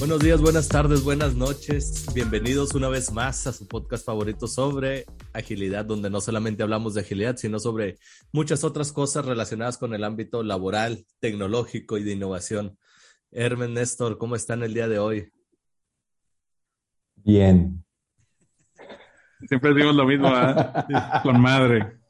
[0.00, 2.06] Buenos días, buenas tardes, buenas noches.
[2.14, 7.02] Bienvenidos una vez más a su podcast favorito sobre agilidad, donde no solamente hablamos de
[7.02, 7.98] agilidad, sino sobre
[8.32, 12.78] muchas otras cosas relacionadas con el ámbito laboral, tecnológico y de innovación.
[13.30, 15.30] Hermen Néstor, ¿cómo están el día de hoy?
[17.16, 17.84] Bien.
[19.46, 20.54] Siempre decimos lo mismo, ¿eh?
[21.22, 22.00] Con madre.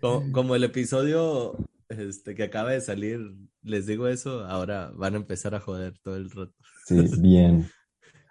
[0.00, 1.56] Como, como, el episodio
[1.88, 6.14] este, que acaba de salir, les digo eso, ahora van a empezar a joder todo
[6.14, 6.54] el rato.
[6.84, 7.68] Sí, bien.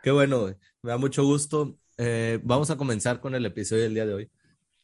[0.02, 0.48] Qué bueno,
[0.82, 1.78] me da mucho gusto.
[1.98, 4.32] Eh, vamos a comenzar con el episodio del día de hoy.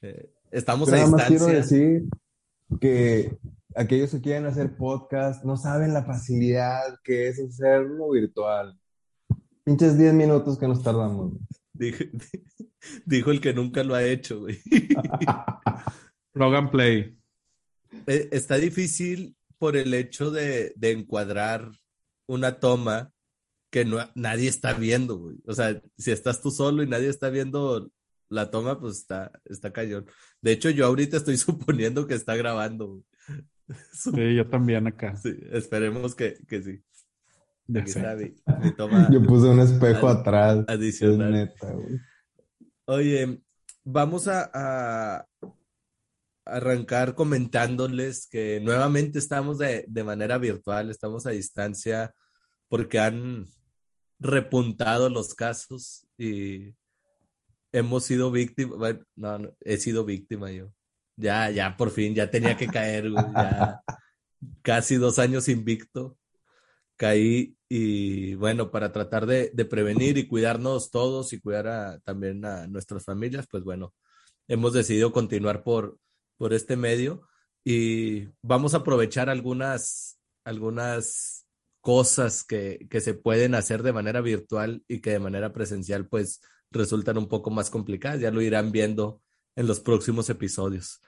[0.02, 1.46] Eh, estamos Pero a nada más distancia.
[1.48, 2.10] quiero decir
[2.80, 3.38] que
[3.76, 8.80] aquellos que quieren hacer podcast no saben la facilidad que es hacerlo virtual.
[9.64, 11.34] Pinches 10 minutos que nos tardamos.
[11.74, 12.04] Dijo,
[13.06, 14.60] dijo el que nunca lo ha hecho, güey.
[16.32, 17.18] Plug and play.
[18.08, 21.72] Eh, Está difícil por el hecho de, de encuadrar
[22.28, 23.12] una toma
[23.70, 25.38] que no, nadie está viendo, güey.
[25.46, 27.92] O sea, si estás tú solo y nadie está viendo
[28.30, 30.06] la toma, pues está, está cañón.
[30.42, 32.88] De hecho, yo ahorita estoy suponiendo que está grabando.
[32.88, 33.04] güey.
[33.94, 35.16] Sí, yo también acá.
[35.16, 36.84] Sí, esperemos que, que sí.
[37.68, 38.00] Ya Aquí sé.
[38.00, 38.34] está mi,
[38.66, 40.58] mi toma Yo puse un espejo Ad- atrás.
[40.68, 41.32] Es adicional.
[41.32, 42.00] neta, güey.
[42.86, 43.44] Oye,
[43.84, 45.28] vamos a, a
[46.46, 52.12] arrancar comentándoles que nuevamente estamos de, de manera virtual, estamos a distancia
[52.70, 53.46] porque han
[54.20, 56.76] repuntado los casos y
[57.72, 60.72] hemos sido víctimas, bueno, no, no, he sido víctima yo.
[61.16, 63.82] Ya, ya, por fin, ya tenía que caer, güey, ya
[64.62, 66.18] casi dos años invicto.
[66.98, 72.44] Caí y bueno, para tratar de, de prevenir y cuidarnos todos y cuidar a- también
[72.46, 73.94] a nuestras familias, pues bueno,
[74.50, 75.98] hemos decidido continuar por,
[76.38, 77.22] por este medio
[77.64, 81.39] y vamos a aprovechar algunas, algunas
[81.90, 86.40] cosas que, que se pueden hacer de manera virtual y que de manera presencial pues
[86.70, 88.22] resultan un poco más complicadas.
[88.22, 89.24] Ya lo irán viendo
[89.56, 91.02] en los próximos episodios.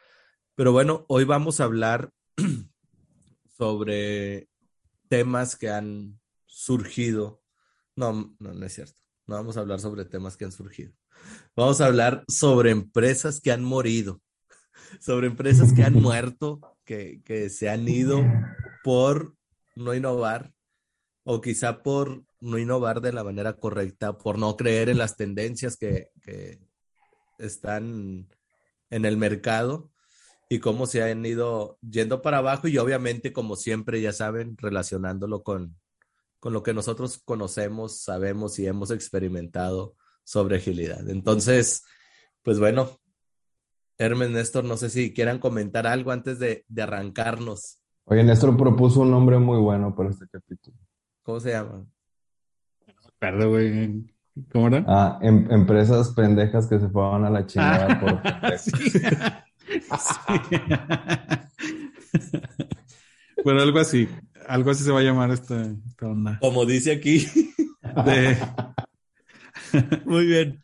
[0.56, 2.12] Pero bueno, hoy vamos a hablar
[3.60, 4.50] sobre
[5.08, 7.44] temas que han surgido.
[7.96, 9.00] No, no, no es cierto.
[9.28, 10.94] No vamos a hablar sobre temas que han surgido.
[11.56, 14.20] Vamos a hablar sobre empresas que han morido,
[15.00, 18.20] sobre empresas que han muerto, que, que se han ido
[18.84, 19.36] por
[19.76, 20.52] no innovar
[21.24, 25.78] o quizá por no innovar de la manera correcta, por no creer en las tendencias
[25.78, 26.10] que,
[27.38, 28.28] están
[28.92, 29.90] en el mercado
[30.48, 35.42] y cómo se han ido yendo para abajo y obviamente, como siempre, ya saben, relacionándolo
[35.42, 35.76] con,
[36.40, 41.10] con lo que nosotros conocemos, sabemos y hemos experimentado sobre agilidad.
[41.10, 41.84] Entonces,
[42.44, 43.00] pues bueno,
[43.98, 47.82] Hermes, Néstor, no sé si quieran comentar algo antes de, de arrancarnos.
[48.06, 50.78] Oye, Néstor propuso un nombre muy bueno para este capítulo.
[51.24, 51.86] ¿Cómo se llama?
[53.20, 54.14] Perdón, güey.
[54.52, 54.84] ¿Cómo era?
[54.88, 58.62] Ah, em- empresas pendejas que se fueron a la chingada por pendejos.
[58.72, 58.90] Sí.
[62.20, 62.40] Sí.
[63.44, 64.08] Bueno, algo así.
[64.48, 66.38] Algo así se va a llamar esta, esta onda.
[66.40, 67.28] Como dice aquí.
[68.06, 68.38] De-
[70.06, 70.64] Muy bien.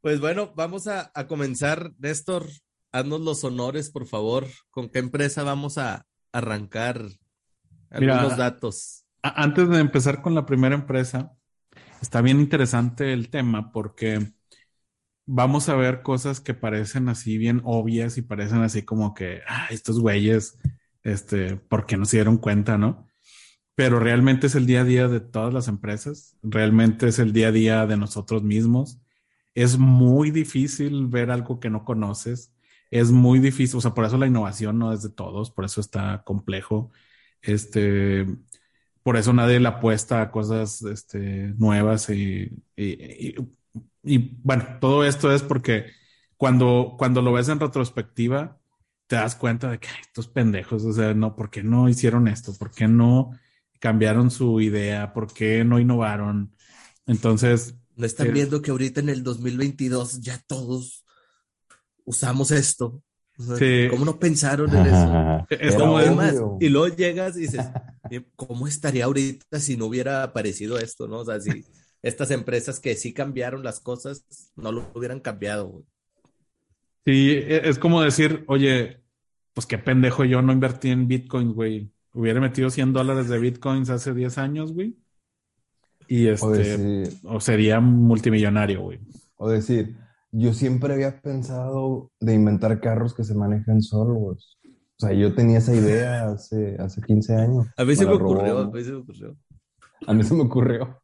[0.00, 1.92] Pues bueno, vamos a, a comenzar.
[1.98, 2.46] Néstor,
[2.92, 4.46] haznos los honores, por favor.
[4.70, 7.02] ¿Con qué empresa vamos a arrancar
[7.98, 9.04] Mira, algunos datos?
[9.34, 11.36] Antes de empezar con la primera empresa,
[12.00, 14.32] está bien interesante el tema porque
[15.26, 19.66] vamos a ver cosas que parecen así bien obvias y parecen así como que, ah,
[19.70, 20.58] estos güeyes,
[21.02, 23.06] este, ¿por qué no se dieron cuenta, no?
[23.74, 27.48] Pero realmente es el día a día de todas las empresas, realmente es el día
[27.48, 29.00] a día de nosotros mismos.
[29.54, 32.54] Es muy difícil ver algo que no conoces,
[32.90, 35.80] es muy difícil, o sea, por eso la innovación no es de todos, por eso
[35.80, 36.90] está complejo.
[37.42, 38.26] Este,
[39.06, 43.36] por eso nadie le apuesta a cosas este, nuevas y, y- y-
[44.04, 45.86] y, bueno, todo esto es porque
[46.36, 48.60] cuando, cuando lo ves en retrospectiva,
[49.06, 52.28] te das cuenta de que "Ay, estos pendejos, o sea, no, ¿por qué no hicieron
[52.28, 52.52] esto?
[52.58, 53.30] ¿Por qué no
[53.80, 55.12] cambiaron su idea?
[55.14, 56.54] ¿Por qué no innovaron?
[57.06, 58.32] Entonces, ¿No están sí.
[58.32, 61.04] viendo que ahorita en el 2022 ya todos
[62.04, 63.02] usamos esto?
[63.38, 63.88] O sea, Sí.
[63.90, 65.46] ¿Cómo no pensaron en eso?
[65.50, 66.00] es como.
[66.60, 67.64] Y luego llegas y dices,
[68.10, 71.18] "Eh, ¿cómo estaría ahorita si no hubiera aparecido esto, no?
[71.18, 71.64] O sea, si
[72.02, 74.24] estas empresas que sí cambiaron las cosas
[74.56, 75.84] no lo hubieran cambiado, güey.
[77.04, 79.00] Sí, e- es como decir, oye,
[79.54, 81.90] pues qué pendejo yo no invertí en Bitcoin, güey.
[82.12, 84.96] Hubiera metido 100 dólares de Bitcoins hace 10 años, güey.
[86.08, 88.98] Y O este, decir, o sería multimillonario, güey.
[89.36, 89.94] o decir,
[90.38, 94.58] yo siempre había pensado de inventar carros que se manejan solos.
[94.64, 97.66] O sea, yo tenía esa idea hace, hace 15 años.
[97.76, 99.36] A mí se me ocurrió, a mí se me ocurrió.
[100.06, 101.02] A mí se me ocurrió.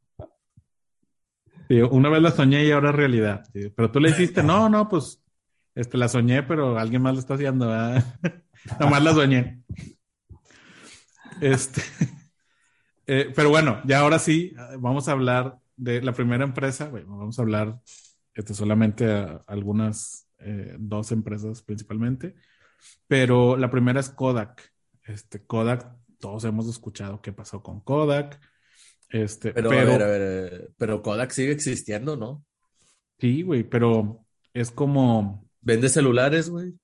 [1.90, 3.44] una vez la soñé y ahora es realidad.
[3.52, 5.22] Pero tú le hiciste, no, no, pues
[5.74, 7.66] este, la soñé, pero alguien más la está haciendo.
[8.80, 9.62] Nomás la soñé.
[11.40, 11.80] Este,
[13.06, 16.90] eh, pero bueno, ya ahora sí, vamos a hablar de la primera empresa.
[16.90, 17.80] Bueno, vamos a hablar
[18.34, 22.34] este, solamente a algunas, eh, dos empresas principalmente.
[23.06, 24.72] Pero la primera es Kodak.
[25.04, 28.40] Este, Kodak, todos hemos escuchado qué pasó con Kodak.
[29.08, 32.44] Este, pero, pero, a ver, a ver, pero Kodak sigue existiendo, ¿no?
[33.18, 34.24] Sí, güey, pero
[34.54, 35.48] es como.
[35.60, 36.74] Vende celulares, güey.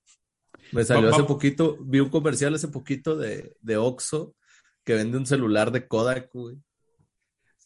[0.71, 4.35] Me salió hace poquito, vi un comercial hace poquito de, de Oxxo
[4.83, 6.57] que vende un celular de Kodak, güey.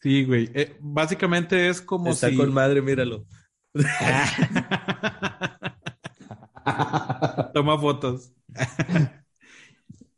[0.02, 0.50] Sí, güey.
[0.54, 3.26] Eh, básicamente es como Está con madre, míralo.
[7.54, 8.34] Toma fotos.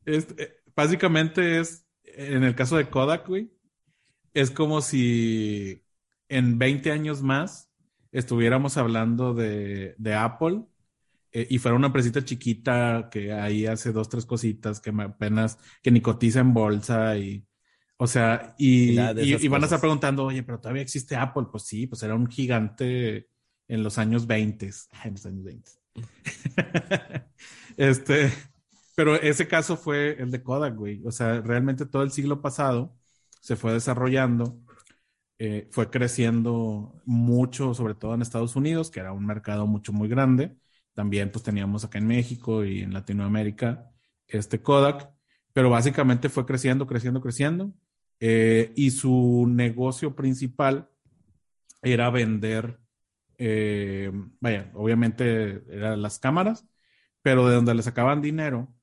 [0.05, 3.51] Este, básicamente es, en el caso de Kodak, güey,
[4.35, 5.83] es como si
[6.29, 7.71] en 20 años más
[8.11, 10.63] estuviéramos hablando de, Apple
[11.31, 15.89] eh, y fuera una empresita chiquita que ahí hace dos, tres cositas que apenas, que
[15.89, 17.47] ni cotiza en bolsa y,
[17.97, 21.47] o sea, y, y, van a estar preguntando, oye, pero todavía existe Apple.
[21.49, 23.29] Pues sí, pues era un gigante
[23.67, 24.71] en los años 20,
[25.03, 25.71] en los años 20.
[27.77, 28.31] este,
[28.95, 31.01] pero ese caso fue el de Kodak, güey.
[31.05, 32.95] O sea, realmente todo el siglo pasado
[33.41, 34.59] se fue desarrollando,
[35.37, 40.07] eh, fue creciendo mucho, sobre todo en Estados Unidos, que era un mercado mucho, muy
[40.07, 40.55] grande.
[40.93, 43.91] También pues teníamos acá en México y en Latinoamérica
[44.27, 45.11] este Kodak,
[45.53, 47.73] pero básicamente fue creciendo, creciendo, creciendo.
[48.19, 50.89] Eh, y su negocio principal
[51.81, 52.79] era vender
[53.37, 56.65] eh, vaya, obviamente eran las cámaras,
[57.21, 58.73] pero de donde le sacaban dinero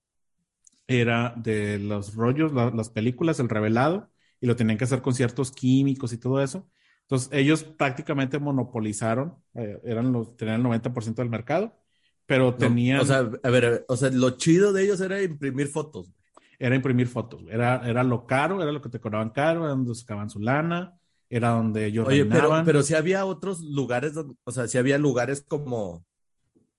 [0.87, 4.11] era de los rollos, las películas, el revelado,
[4.41, 6.69] y lo tenían que hacer con ciertos químicos y todo eso.
[7.03, 11.79] Entonces, ellos prácticamente monopolizaron, eh, eran los, tenían el 90% del mercado,
[12.27, 13.01] pero tenían...
[13.01, 16.13] o sea, a ver, o sea, lo chido de ellos era imprimir fotos.
[16.59, 19.95] Era imprimir fotos, era, era lo caro, era lo que te cobraban caro, era donde
[19.95, 20.97] sacaban su lana,
[21.33, 24.99] era donde ellos Oye, pero, pero si había otros lugares, donde, o sea, si había
[24.99, 26.05] lugares como,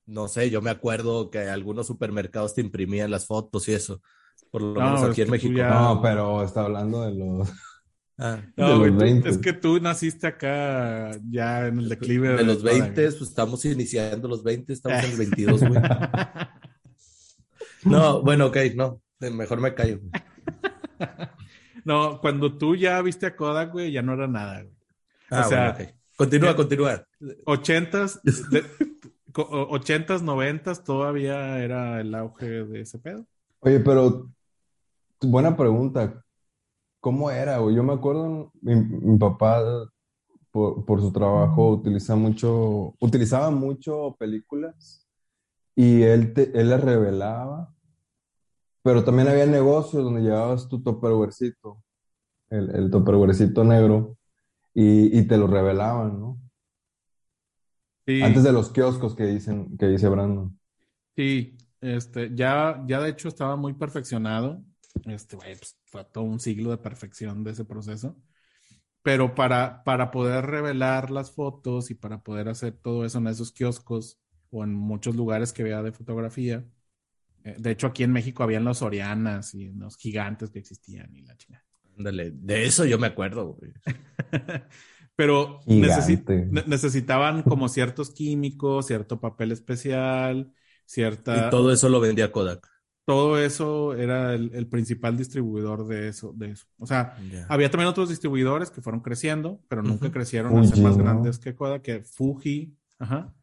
[0.06, 4.00] no sé, yo me acuerdo que algunos supermercados te imprimían las fotos y eso,
[4.52, 5.58] por lo menos aquí en México.
[5.58, 7.50] No, pero está hablando de los...
[8.20, 13.22] Ah, no, es que tú naciste acá ya en el declive de, los 20, pues
[13.24, 15.82] estamos iniciando los 20, estamos en el 22, güey.
[17.86, 20.00] no, bueno, ok, no, mejor me callo.
[21.86, 24.76] No, cuando tú ya viste a Kodak, güey, ya no era nada, güey.
[25.30, 27.06] Ah, o sea, continúa, continúa.
[27.46, 28.22] Ochentas,
[29.34, 33.26] ochentas, noventas, todavía era el auge de ese pedo.
[33.60, 34.30] Oye, pero
[35.22, 36.24] buena pregunta.
[37.00, 37.76] ¿Cómo era, güey?
[37.76, 39.62] Yo me acuerdo, mi, papá,
[40.52, 45.06] por, su trabajo, utiliza mucho, utilizaba mucho películas
[45.76, 47.73] y él, él les revelaba
[48.84, 51.82] pero también había negocios donde llevabas tu topperwarecito,
[52.50, 54.18] el, el topperwarecito negro,
[54.74, 56.40] y, y, te lo revelaban, ¿no?
[58.06, 58.22] Sí.
[58.22, 60.60] Antes de los kioscos que dicen, que dice Brandon.
[61.16, 64.64] Sí, este, ya, ya de hecho estaba muy perfeccionado.
[65.06, 68.18] Este, pues, fue todo un siglo de perfección de ese proceso.
[69.04, 73.52] Pero para, para poder revelar las fotos y para poder hacer todo eso en esos
[73.52, 76.66] kioscos o en muchos lugares que había de fotografía,
[77.44, 81.36] de hecho, aquí en México habían los Orianas y los gigantes que existían y la
[81.36, 81.66] chingada.
[81.98, 83.58] de eso yo me acuerdo,
[85.16, 90.52] Pero necesitaban como ciertos químicos, cierto papel especial,
[90.86, 91.48] cierta...
[91.48, 92.68] Y todo eso lo vendía Kodak.
[93.06, 96.66] Todo eso era el, principal distribuidor de eso, de eso.
[96.80, 97.16] O sea,
[97.50, 101.54] había también otros distribuidores que fueron creciendo, pero nunca crecieron a ser más grandes que
[101.54, 103.34] Kodak, que Fuji, ajá.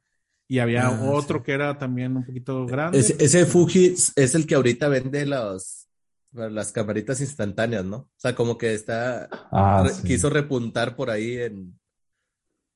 [0.50, 2.99] Y había ah, otro que era también un poquito grande.
[2.99, 5.88] Ese, Fuji es el que ahorita vende los,
[6.33, 7.97] las camaritas instantáneas, ¿no?
[7.97, 11.78] O sea, como que está, ah, quiso repuntar por ahí en,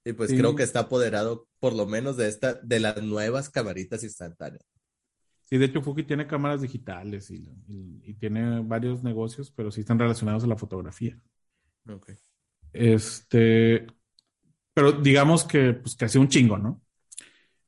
[0.04, 4.04] y pues creo que está apoderado por lo menos de esta, de las nuevas camaritas
[4.04, 4.64] instantáneas.
[5.42, 9.98] Sí, de hecho Fuji tiene cámaras digitales y, y, tiene varios negocios, pero sí están
[9.98, 11.18] relacionados a la fotografía.
[11.88, 12.12] Ok.
[12.72, 13.84] Este,
[14.72, 16.83] pero digamos que, pues, que hace un chingo, ¿no?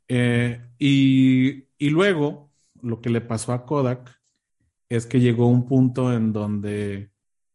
[0.09, 2.51] Eh, y, luego,
[2.83, 4.21] lo que le pasó a Kodak
[4.89, 7.11] es que llegó un punto en donde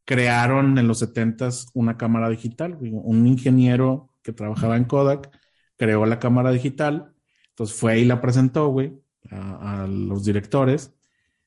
[0.06, 2.78] crearon en los 70 una cámara digital.
[2.82, 5.32] Un ingeniero que trabajaba en Kodak
[5.78, 7.14] creó la cámara digital.
[7.50, 8.94] Entonces fue y la presentó, güey,
[9.30, 10.94] a, los directores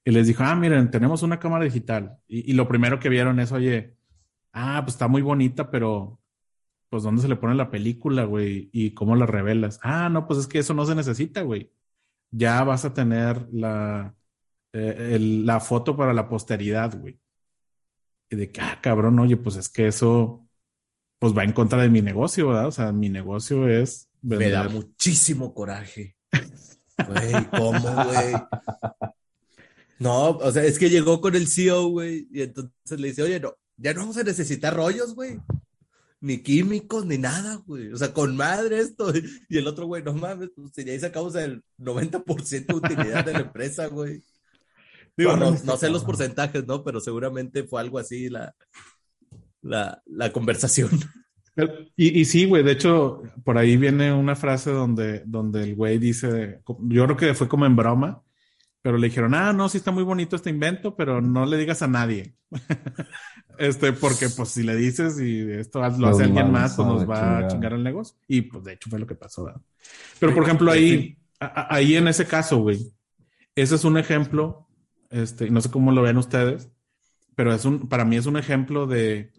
[0.04, 2.18] y les dijo, ah, miren, tenemos una cámara digital.
[2.28, 3.96] Y, y, lo primero que vieron es, oye,
[4.52, 6.20] ah, pues está muy bonita, pero
[6.94, 9.80] pues dónde se le pone la película, güey, y cómo la revelas.
[9.82, 11.72] Ah, no, pues es que eso no se necesita, güey.
[12.30, 14.14] Ya vas a tener la,
[14.72, 17.18] eh, la foto para la posteridad, güey.
[18.30, 20.48] Y de que, ah, cabrón, oye, pues es que eso,
[21.18, 22.68] pues va en contra de mi negocio, ¿verdad?
[22.68, 24.08] O sea, mi negocio es...
[24.22, 26.14] Me da muchísimo coraje.
[26.30, 28.34] Güey, ¿cómo, güey?
[29.98, 33.40] No, o sea, es que llegó con el CEO, güey, y entonces le dice, oye,
[33.40, 35.40] no, ya no vamos a necesitar rollos, güey.
[36.24, 37.92] Ni químicos, ni nada, güey.
[37.92, 39.12] O sea, con madre esto.
[39.50, 43.34] Y el otro, güey, no mames, pues si ahí sacamos el 90% de utilidad de
[43.34, 44.22] la empresa, güey.
[45.18, 46.82] Digo, no, no, sé los porcentajes, ¿no?
[46.82, 48.54] Pero seguramente fue algo así la,
[49.60, 50.90] la, la conversación.
[51.96, 55.98] Y, y sí, güey, de hecho, por ahí viene una frase donde, donde el güey
[55.98, 58.23] dice, yo creo que fue como en broma,
[58.84, 61.80] pero le dijeron, ah, no, sí está muy bonito este invento, pero no le digas
[61.80, 62.34] a nadie.
[63.58, 67.38] este, porque pues si le dices y esto lo hace alguien más, pues nos va
[67.38, 68.14] a chingar el negocio.
[68.28, 69.46] Y pues de hecho fue lo que pasó.
[69.46, 69.62] ¿verdad?
[70.20, 72.92] Pero por ejemplo, ahí, ahí en ese caso, güey,
[73.54, 74.68] ese es un ejemplo,
[75.08, 76.68] este, no sé cómo lo ven ustedes,
[77.34, 79.32] pero es un, para mí es un ejemplo de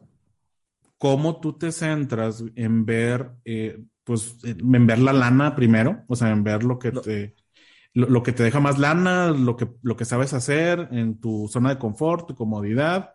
[0.97, 6.31] cómo tú te centras en ver, eh, pues, en ver la lana primero, o sea,
[6.31, 7.35] en ver lo que te,
[7.95, 11.69] lo, que te deja más lana, lo que, lo que sabes hacer en tu zona
[11.69, 13.13] de confort, tu comodidad,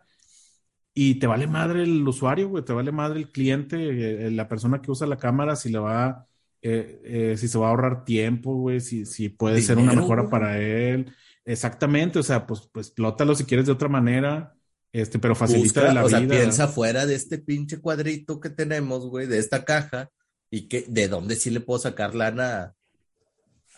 [0.93, 4.81] y te vale madre el usuario, güey, te vale madre el cliente, eh, la persona
[4.81, 6.27] que usa la cámara, si le va,
[6.61, 10.59] eh, si se va a ahorrar tiempo, güey, si, si puede ser una mejora para
[10.59, 11.13] él.
[11.45, 14.53] Exactamente, o sea, pues, pues explótalo si quieres de otra manera
[14.93, 16.19] este, pero facilita la o vida.
[16.19, 20.11] sea, piensa fuera de este pinche cuadrito que tenemos, güey, de esta caja,
[20.49, 22.75] y que de dónde sí le puedo sacar lana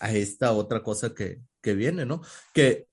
[0.03, 2.22] a, esta otra cosa que, que viene, ¿no?
[2.53, 2.88] Que,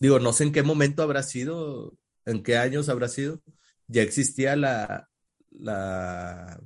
[0.00, 1.96] digo, no sé en qué momento habrá sido,
[2.26, 3.42] en qué años habrá sido,
[3.86, 5.08] ya existía la,
[5.50, 6.60] la,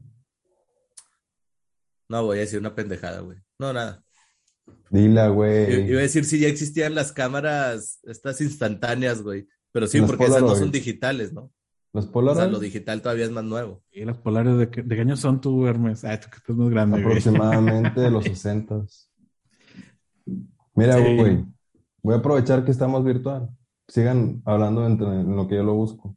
[2.09, 3.39] no voy a decir una pendejada, güey.
[3.59, 4.03] No, nada.
[4.91, 5.89] Dila, güey.
[5.89, 10.43] Iba a decir si ya existían las cámaras, estas instantáneas, güey, pero sí, porque esas
[10.43, 11.53] no son digitales, ¿no?
[11.93, 12.39] ¿Los Polaroid?
[12.39, 13.83] O sea, lo digital todavía es más nuevo.
[13.91, 16.05] ¿Y los Polaroid de qué, de años son tú, Hermes?
[16.05, 17.01] Ah, tú que estás más grande.
[17.01, 18.85] Aproximadamente de los 60.
[20.75, 21.45] Mira, güey,
[22.03, 23.49] voy a aprovechar que estamos virtual.
[23.89, 26.17] Sigan hablando entre, en lo que yo lo busco.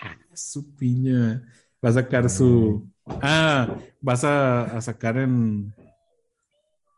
[0.00, 1.42] Ah, su piña.
[1.84, 2.88] Va a sacar su...
[3.06, 5.74] Ah, vas a, a sacar en...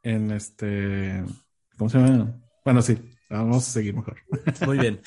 [0.02, 1.22] En este...
[1.76, 2.40] ¿Cómo se llama?
[2.64, 2.98] Bueno, sí.
[3.30, 4.18] Vamos a seguir mejor.
[4.66, 5.00] Muy bien.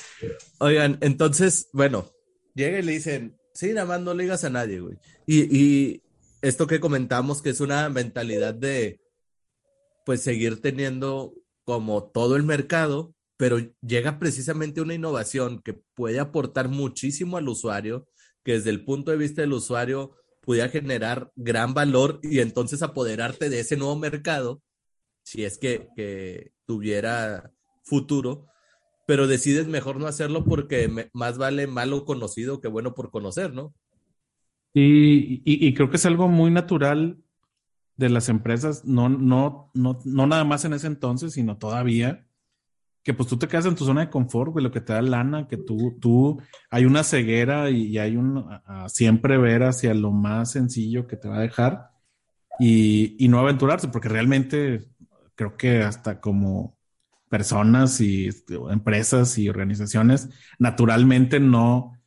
[0.58, 2.06] Oigan, entonces, bueno,
[2.54, 4.96] llega y le dicen, sí, nada más no le digas a nadie, güey.
[5.26, 6.02] Y, y
[6.42, 9.00] esto que comentamos, que es una mentalidad de,
[10.06, 11.34] pues, seguir teniendo
[11.64, 18.06] como todo el mercado, pero llega precisamente una innovación que puede aportar muchísimo al usuario,
[18.44, 23.50] que desde el punto de vista del usuario pudiera generar gran valor y entonces apoderarte
[23.50, 24.62] de ese nuevo mercado,
[25.24, 28.46] si es que, que tuviera futuro,
[29.08, 33.74] pero decides mejor no hacerlo porque más vale malo conocido que bueno por conocer, ¿no?
[34.72, 37.18] Y, y, creo que es algo muy natural
[37.96, 42.26] de las empresas, no, no, no, no nada más en ese entonces, sino todavía,
[43.02, 45.00] que pues tú te quedas en tu zona de confort, güey, lo que te da
[45.02, 48.44] lana, que tú, tú, hay una ceguera y, hay un,
[48.88, 51.90] siempre ver hacia lo más sencillo que te va a dejar
[52.58, 54.88] y, y no aventurarse, porque realmente
[55.34, 56.76] creo que hasta como
[57.28, 61.98] personas y este, empresas y organizaciones naturalmente no,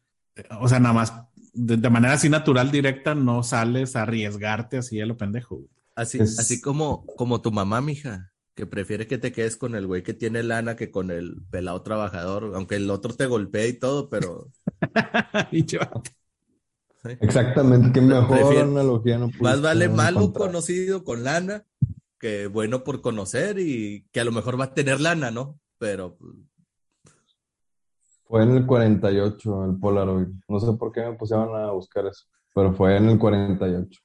[0.59, 1.13] o sea, nada más
[1.53, 5.61] de, manera así natural, directa, no sales a arriesgarte así a lo pendejo.
[5.99, 10.01] Así, así como, como tu mamá, mija, que prefiere que te quedes con el güey
[10.01, 14.09] que tiene lana que con el pelado trabajador, aunque el otro te golpee y todo,
[14.09, 14.49] pero...
[17.21, 21.65] Exactamente, qué mejor analogía no Más vale malo conocido con lana
[22.19, 25.59] que bueno por conocer y que a lo mejor va a tener lana, ¿no?
[25.77, 26.17] Pero...
[26.17, 26.33] Pues,
[28.25, 30.27] fue en el 48 el Polaroid.
[30.47, 34.01] No sé por qué me pusieron a buscar eso, pero fue en el 48.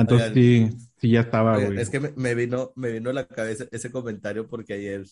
[0.00, 1.78] Entonces sí, sí ya estaba, güey.
[1.78, 5.04] Es que me, vino, me vino a la cabeza ese comentario porque ayer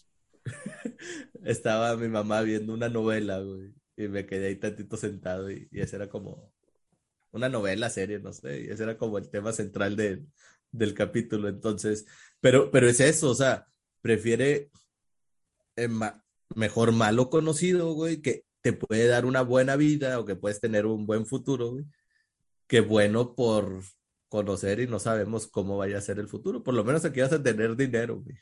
[1.45, 5.81] estaba mi mamá viendo una novela, güey, y me quedé ahí tantito sentado y, y
[5.81, 6.53] ese era como
[7.33, 10.25] una novela, serie, no sé, y ese era como el tema central de,
[10.73, 11.49] del capítulo.
[11.49, 12.07] Entonces,
[12.41, 13.67] pero, pero es eso, o sea,
[14.01, 14.71] prefiere
[15.77, 15.89] eh,
[16.55, 20.87] mejor malo conocido, güey, que te puede dar una buena vida o que puedes tener
[20.87, 21.85] un buen futuro, güey,
[22.67, 23.83] que bueno por
[24.29, 26.63] conocer y no sabemos cómo vaya a ser el futuro.
[26.63, 28.37] Por lo menos aquí vas a tener dinero, güey.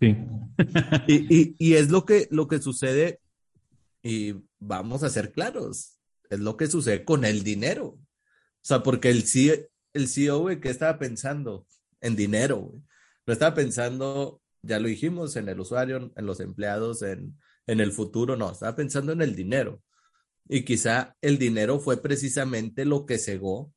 [0.00, 0.16] Sí.
[1.06, 3.20] y, y, es lo que, lo que sucede,
[4.02, 7.98] y vamos a ser claros, es lo que sucede con el dinero.
[8.60, 11.66] sea, porque el, C el CEO, güey, ¿qué estaba pensando?
[12.00, 12.82] En dinero, güey.
[13.26, 17.92] No estaba pensando, ya lo dijimos, en el usuario, en los empleados, en, en el
[17.92, 19.82] futuro, no, estaba pensando en el dinero.
[20.48, 23.72] Y quizá el dinero fue precisamente lo que cegó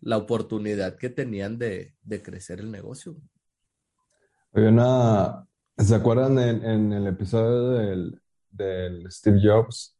[0.00, 3.16] la oportunidad que tenían de, de crecer el negocio.
[4.52, 9.96] Hay una, ¿se acuerdan en, en el episodio del, del Steve Jobs?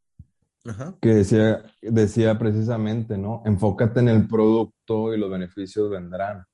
[0.65, 0.97] Ajá.
[1.01, 3.43] Que decía, decía precisamente, ¿no?
[3.45, 6.45] Enfócate en el producto y los beneficios vendrán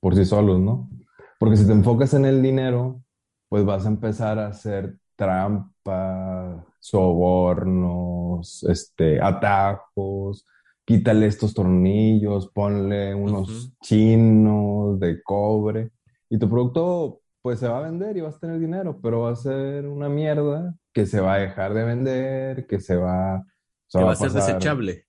[0.00, 0.90] por sí solos, ¿no?
[1.38, 3.02] Porque si te enfocas en el dinero,
[3.48, 10.46] pues vas a empezar a hacer trampa, sobornos, este, atajos,
[10.90, 15.92] quítale estos tornillos, ponle unos chinos de cobre
[16.28, 19.30] y tu producto pues se va a vender y vas a tener dinero, pero va
[19.30, 23.46] a ser una mierda que se va a dejar de vender, que se va,
[23.88, 25.06] Que va va a ser desechable.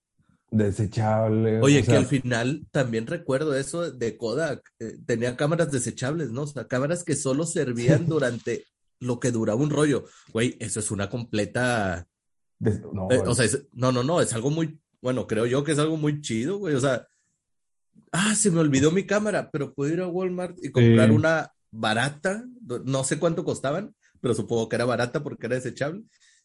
[0.52, 4.62] desechable, Oye, o que al final también recuerdo eso de Kodak.
[4.80, 6.44] eh, tenía cámaras desechables, ¿no?
[6.44, 8.66] O sea, cámaras que solo servían durante
[9.00, 10.04] lo que duraba un rollo.
[10.32, 12.06] Güey, eso es una completa.
[12.60, 14.80] des- no, eh, o sea, es- no, no, no, es algo muy.
[15.02, 16.76] Bueno, creo yo que es algo muy chido, güey.
[16.76, 17.08] O sea,
[18.12, 21.16] ah, se me olvidó mi cámara, pero puedo ir a Walmart y comprar Sí.
[21.16, 22.44] una barata.
[22.86, 26.04] No sé cuánto costaban, pero supongo que era barata porque era desechable.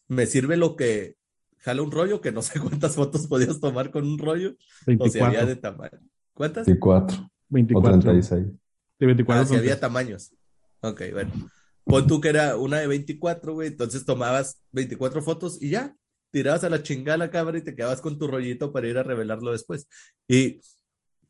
[0.08, 1.16] Me sirve lo que
[1.58, 4.54] jala un rollo, que no sé cuántas fotos podías tomar con un rollo.
[4.98, 5.46] O si había 24.
[5.46, 5.98] de tamaño.
[6.34, 6.66] ¿Cuántas?
[6.66, 7.98] 24 o 24.
[8.00, 8.46] 36.
[8.98, 10.32] De 24 Ah, si había tamaños.
[10.80, 11.32] Ok, bueno.
[11.84, 13.68] Pon tú que era una de 24, güey.
[13.68, 15.94] Entonces tomabas 24 fotos y ya.
[16.30, 19.02] Tirabas a la chingada la cámara y te quedabas con tu rollito para ir a
[19.02, 19.88] revelarlo después.
[20.28, 20.60] Y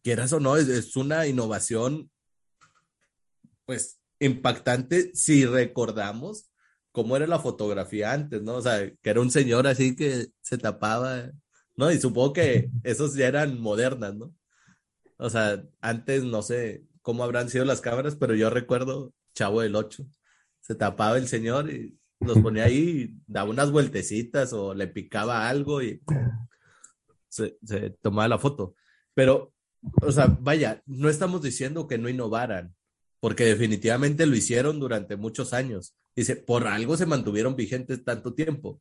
[0.03, 2.11] quieras o no, es, es una innovación,
[3.65, 6.51] pues, impactante si recordamos
[6.93, 8.55] cómo era la fotografía antes, ¿no?
[8.55, 11.31] O sea, que era un señor así que se tapaba,
[11.77, 11.93] ¿no?
[11.93, 14.35] Y supongo que esos ya eran modernas, ¿no?
[15.19, 19.77] O sea, antes no sé cómo habrán sido las cámaras, pero yo recuerdo Chavo del
[19.77, 20.07] 8.
[20.61, 25.83] Se tapaba el señor y los ponía ahí, daba unas vueltecitas o le picaba algo
[25.83, 26.01] y
[27.29, 27.59] se,
[28.01, 28.75] tomaba la foto.
[29.15, 29.53] Pero,
[30.03, 32.75] o sea, vaya, no estamos diciendo que no innovaran,
[33.21, 35.95] porque definitivamente lo hicieron durante muchos años.
[36.15, 38.81] Dice, por algo se mantuvieron vigentes tanto tiempo.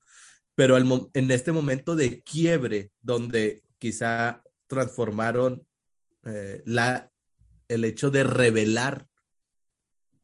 [0.55, 5.67] Pero en este momento de quiebre, donde quizá transformaron
[6.23, 7.11] eh, la,
[7.67, 9.07] el hecho de revelar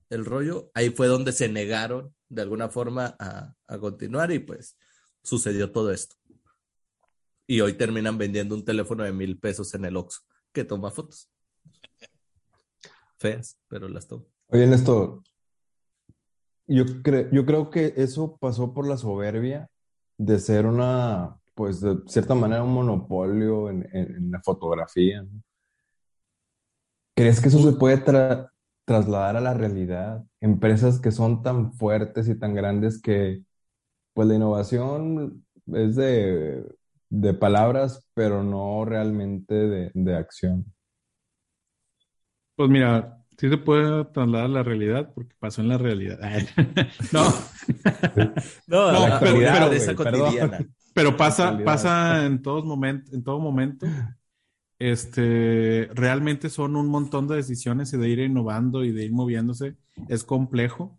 [0.10, 4.78] el rollo, ahí fue donde se negaron de alguna forma a, a continuar y pues
[5.22, 6.16] sucedió todo esto.
[7.46, 10.22] Y hoy terminan vendiendo un teléfono de mil pesos en el Oxxo
[10.54, 11.30] que toma fotos.
[13.20, 14.24] Feas, pero las toma.
[14.48, 15.22] Oye, Néstor,
[16.68, 19.70] yo, cre- yo creo que eso pasó por la soberbia
[20.18, 25.26] de ser una, pues de cierta manera, un monopolio en, en- en la fotografía.
[27.16, 28.50] ¿Crees que eso se puede tra-
[28.92, 30.24] trasladar a la realidad?
[30.42, 33.44] Empresas que son tan fuertes y tan grandes que,
[34.14, 36.66] pues la innovación es de,
[37.10, 40.66] de palabras, pero no realmente de, de acción.
[42.56, 46.20] Pues mira, sí se puede trasladar a la realidad porque pasó en la realidad.
[47.12, 47.24] No,
[48.68, 50.26] No, No, la pero- actualidad pero- de esa güey, perdón.
[50.26, 50.60] cotidiana.
[50.94, 53.86] pero pasa, pasa en todos momentos, en todo momento.
[54.82, 59.76] Este, realmente son un montón de decisiones y de ir innovando y de ir moviéndose.
[60.10, 60.98] Es complejo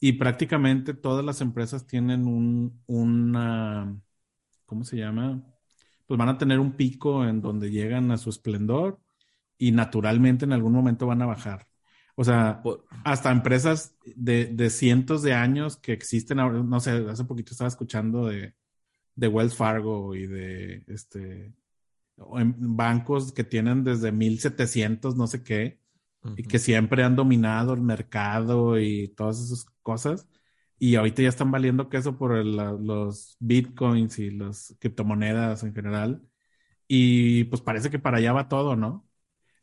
[0.00, 3.94] y prácticamente todas las empresas tienen un, una,
[4.64, 5.42] ¿cómo se llama?
[6.06, 8.98] Pues van a tener un pico en donde llegan a su esplendor
[9.58, 11.68] y naturalmente en algún momento van a bajar.
[12.16, 12.62] O sea,
[13.04, 17.68] hasta empresas de, de cientos de años que existen ahora, no sé, hace poquito estaba
[17.68, 18.54] escuchando de,
[19.14, 21.52] de Wells Fargo y de este
[22.38, 25.80] en bancos que tienen desde 1700, no sé qué,
[26.36, 30.28] y que siempre han dominado el mercado y todas esas cosas.
[30.78, 36.22] Y ahorita ya están valiendo queso por el- los bitcoins y las criptomonedas en general.
[36.88, 39.08] Y pues parece que para allá va todo, ¿no?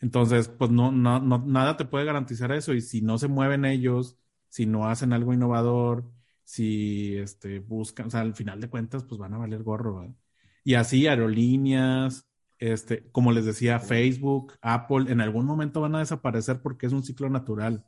[0.02, 2.74] Entonces, pues no, no, no, nada te puede garantizar eso.
[2.74, 4.18] Y si no se mueven ellos,
[4.50, 6.12] si no hacen algo innovador,
[6.44, 10.16] si este, buscan, o sea, al final de cuentas, pues van a valer gorro, ¿verdad?
[10.64, 12.27] Y así aerolíneas,
[12.60, 17.04] este, como les decía, Facebook, Apple, en algún momento van a desaparecer porque es un
[17.04, 17.86] ciclo natural.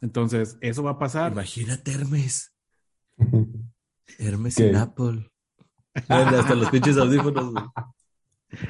[0.00, 1.32] Entonces, eso va a pasar.
[1.32, 2.52] Imagínate Hermes.
[4.18, 4.68] Hermes ¿Qué?
[4.68, 5.28] en Apple.
[6.08, 7.52] Bueno, hasta los pinches audífonos.
[7.52, 7.64] güey.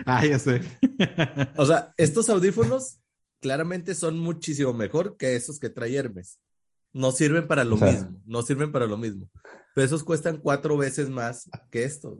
[0.06, 0.60] Ah, ya sé.
[1.56, 2.98] O sea, estos audífonos
[3.40, 6.40] claramente son muchísimo mejor que esos que trae Hermes.
[6.92, 9.28] No sirven para lo O sea- mismo, no sirven para lo mismo.
[9.74, 12.18] Pero esos cuestan cuatro veces más que estos.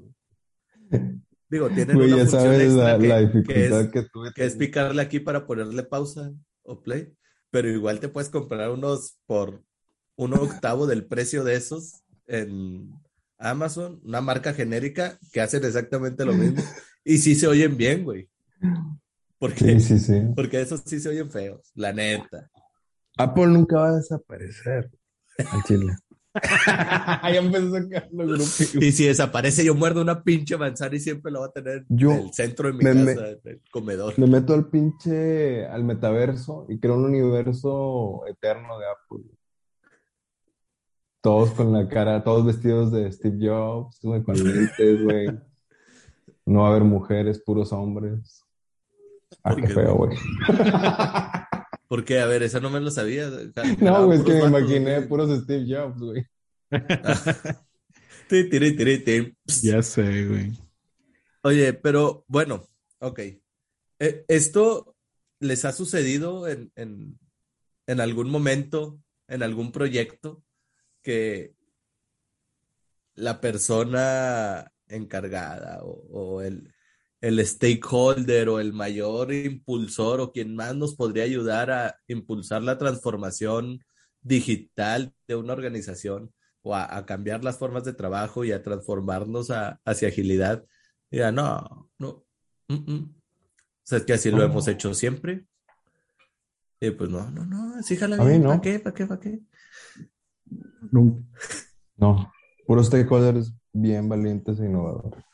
[0.90, 1.20] güey.
[1.52, 5.02] Digo, tienen una ya función sabes extra la, que, la que es, que es picarle
[5.02, 7.12] aquí para ponerle pausa o play,
[7.50, 9.62] pero igual te puedes comprar unos por
[10.16, 12.90] un octavo del precio de esos en
[13.36, 16.62] Amazon, una marca genérica que hacen exactamente lo mismo
[17.04, 18.30] y sí se oyen bien, güey.
[19.38, 20.22] Porque, Sí, sí, sí.
[20.34, 22.50] porque esos sí se oyen feos, la neta.
[23.18, 24.90] Apple nunca va a desaparecer.
[25.50, 25.92] Al chile.
[26.66, 28.74] ya empezó a sacar los grupos.
[28.76, 32.12] Y si desaparece, yo muerdo una pinche manzana y siempre lo voy a tener Yo
[32.12, 34.18] en el centro de mi me- me- casa, en el comedor.
[34.18, 39.24] Me meto al pinche, al metaverso y creo un universo eterno de Apple.
[41.20, 45.26] Todos con la cara, todos vestidos de Steve Jobs, güey, con lentes, güey.
[46.46, 48.42] No va a haber mujeres, puros hombres.
[49.44, 50.18] Ah, ¿Por qué qué, feo, güey?
[51.92, 53.28] Porque, a ver, eso no me lo sabía.
[53.78, 56.26] No, güey, es que me imaginé puros Steve Jobs, güey.
[59.62, 60.58] Ya sé, güey.
[61.42, 62.66] Oye, pero bueno,
[62.98, 63.18] ok.
[63.98, 64.96] Eh, ¿Esto
[65.38, 67.18] les ha sucedido en, en,
[67.86, 70.42] en algún momento, en algún proyecto,
[71.02, 71.54] que
[73.16, 76.72] la persona encargada o, o el,
[77.22, 82.76] el stakeholder o el mayor impulsor o quien más nos podría ayudar a impulsar la
[82.76, 83.82] transformación
[84.20, 86.32] digital de una organización
[86.62, 90.64] o a, a cambiar las formas de trabajo y a transformarnos a- hacia agilidad?
[91.10, 92.24] Diga, no, no.
[92.68, 93.14] mm, mm.
[93.14, 94.44] O sea, es que así lo No.
[94.44, 95.46] hemos hecho siempre.
[96.80, 98.48] Y pues no, no, no, así jala bien, no.
[98.50, 98.78] ¿para qué?
[98.80, 99.06] ¿Para qué?
[99.06, 99.40] ¿Para qué?
[100.90, 101.22] Nunca.
[101.96, 102.32] No,
[102.66, 105.24] puros stakeholders bien valientes e innovadores.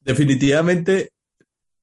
[0.00, 1.10] Definitivamente,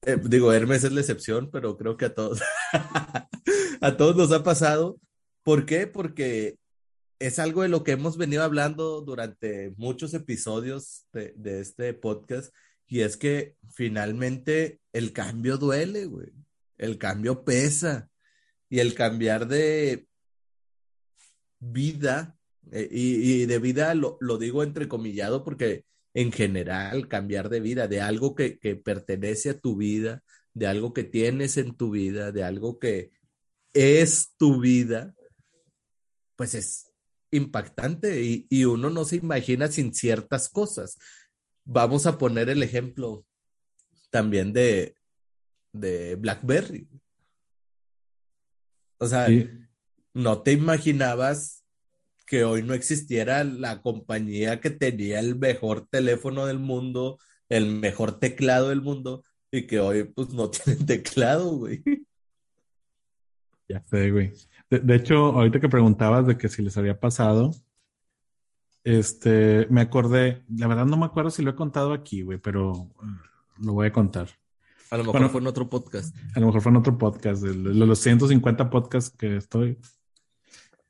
[0.06, 2.40] eh, digo, Hermes es la excepción, pero creo que a todos,
[3.80, 4.98] a todos nos ha pasado.
[5.42, 5.86] ¿Por qué?
[5.86, 6.58] Porque
[7.18, 12.54] es algo de lo que hemos venido hablando durante muchos episodios de, este podcast,
[12.86, 16.32] y es que finalmente el cambio duele, güey.
[16.78, 18.08] El cambio pesa.
[18.70, 20.06] Y el cambiar de
[21.58, 22.36] vida,
[22.72, 27.88] eh, y, y de vida lo, lo digo entrecomillado porque en general, cambiar de vida,
[27.88, 30.22] de algo que, que pertenece a tu vida,
[30.54, 33.12] de algo que tienes en tu vida, de algo que
[33.72, 35.14] es tu vida,
[36.36, 36.90] pues es
[37.30, 40.98] impactante y, y uno no se imagina sin ciertas cosas.
[41.64, 43.24] Vamos a poner el ejemplo
[44.10, 44.96] también de,
[45.72, 46.88] de BlackBerry.
[48.98, 49.48] O sea, Sí.
[50.14, 51.59] no te imaginabas
[52.30, 58.20] que hoy no existiera la compañía que tenía el mejor teléfono del mundo, el mejor
[58.20, 61.82] teclado del mundo, y que hoy pues no tienen teclado, güey.
[63.68, 64.32] Ya sé, güey.
[64.70, 67.50] De, de hecho, ahorita que preguntabas de que si les había pasado,
[68.84, 72.92] este, me acordé, la verdad no me acuerdo si lo he contado aquí, güey, pero
[73.02, 73.06] eh,
[73.58, 74.28] lo voy a contar.
[74.92, 75.30] A lo mejor Bueno.
[75.30, 76.16] fue en otro podcast.
[76.36, 79.78] A lo mejor fue en otro podcast, de de los 150 podcasts que estoy.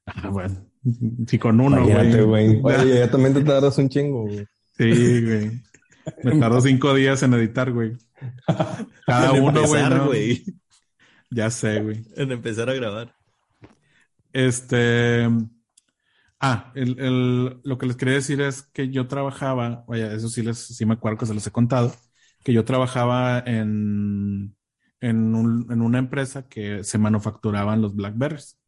[0.04, 0.69] Ah, bueno,
[1.26, 2.60] sí, con uno, güey.
[2.62, 4.46] Oye, ya también te tardas un chingo, güey.
[4.76, 5.62] Sí, güey.
[6.24, 7.92] Me tardó cinco días en editar, güey.
[9.06, 9.82] Cada En uno, güey.
[9.82, 10.06] empezar, no.
[10.06, 10.44] güey.
[11.30, 12.04] Ya sé, güey.
[12.16, 13.14] En empezar a grabar.
[14.32, 15.28] Este.
[16.40, 20.42] Ah, el, el- lo que les quería decir es que yo trabajaba, vaya, eso sí
[20.42, 21.94] les, sí me acuerdo que se los he contado,
[22.42, 24.56] que yo trabajaba en,
[25.00, 28.58] en, un- en una empresa que se manufacturaban los Blackberries.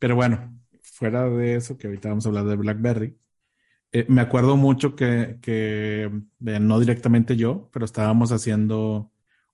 [0.00, 0.59] Pero bueno,
[1.00, 3.18] fuera de eso, que ahorita vamos a hablar de BlackBerry,
[3.92, 6.10] eh, me acuerdo mucho que, eh,
[6.60, 9.10] no directamente yo, pero estábamos haciendo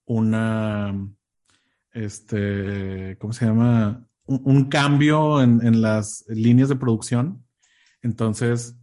[0.07, 1.09] una,
[1.93, 4.09] este, ¿cómo se llama?
[4.27, 7.45] Un, cambio en, las líneas de producción.
[8.03, 8.77] Entonces,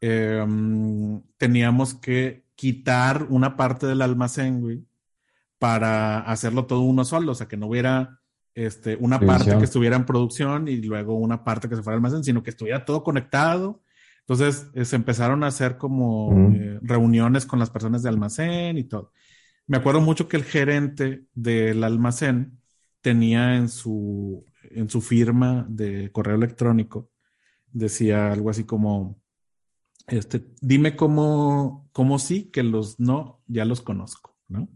[0.00, 4.86] mm, teníamos que quitar una parte del almacén, güey,
[5.58, 8.15] para hacerlo todo uno solo, o sea, que no hubiera
[8.56, 12.04] este, una parte que estuviera en producción y luego una parte que se fuera al
[12.04, 13.82] almacén, sino que estuviera todo conectado.
[14.20, 16.54] Entonces, eh, se empezaron a hacer como Mm.
[16.56, 19.12] eh, reuniones con las personas de almacén y todo.
[19.68, 22.60] Me acuerdo mucho que el gerente del almacén
[23.02, 27.10] tenía en su, en su firma de correo electrónico,
[27.72, 29.20] decía algo así como,
[30.08, 34.68] este, dime cómo, cómo sí, que los no, ya los conozco, ¿no?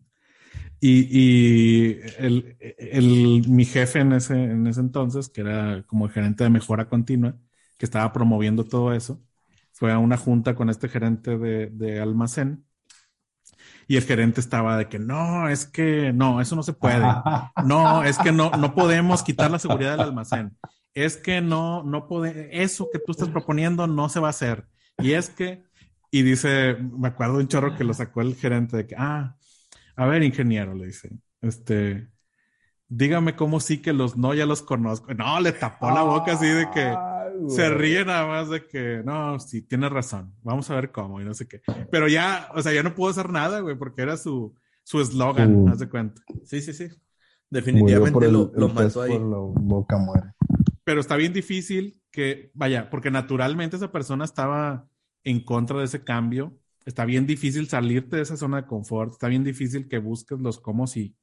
[0.83, 6.45] Y, el, el- mi jefe en ese, en ese entonces, que era como el gerente
[6.45, 7.37] de mejora continua,
[7.77, 9.23] que estaba promoviendo todo eso,
[9.73, 12.65] fue a una junta con este gerente de, de almacén
[13.89, 17.23] y el gerente estaba de que no, es que no, eso no se puede.
[17.59, 20.57] No, es que no, no podemos quitar la seguridad del almacén.
[20.95, 24.67] Es que no, no puede, eso que tú estás proponiendo no se va a hacer.
[24.99, 25.63] Y es que,
[26.11, 29.37] y dice, me acuerdo un chorro que lo sacó el gerente de que, ah,
[30.01, 31.11] A ver, ingeniero, le dice,
[31.43, 32.09] este,
[32.89, 35.13] dígame cómo sí que los no ya los conozco.
[35.13, 36.97] No, le tapó la boca así de que
[37.49, 41.25] se ríe nada más de que, no, sí, tiene razón, vamos a ver cómo y
[41.25, 41.61] no sé qué.
[41.91, 45.69] Pero ya, o sea, ya no pudo hacer nada, güey, porque era su su eslogan,
[45.69, 46.23] haz de cuenta.
[46.45, 46.89] Sí, sí, sí.
[47.51, 49.13] Definitivamente lo, lo mató ahí.
[49.13, 50.33] la boca muere.
[50.83, 54.89] Pero está bien difícil que, vaya, porque naturalmente esa persona estaba
[55.25, 56.59] en contra de ese cambio.
[56.85, 59.13] Está bien difícil salirte de esa zona de confort.
[59.13, 61.17] Está bien difícil que busques los cómo y,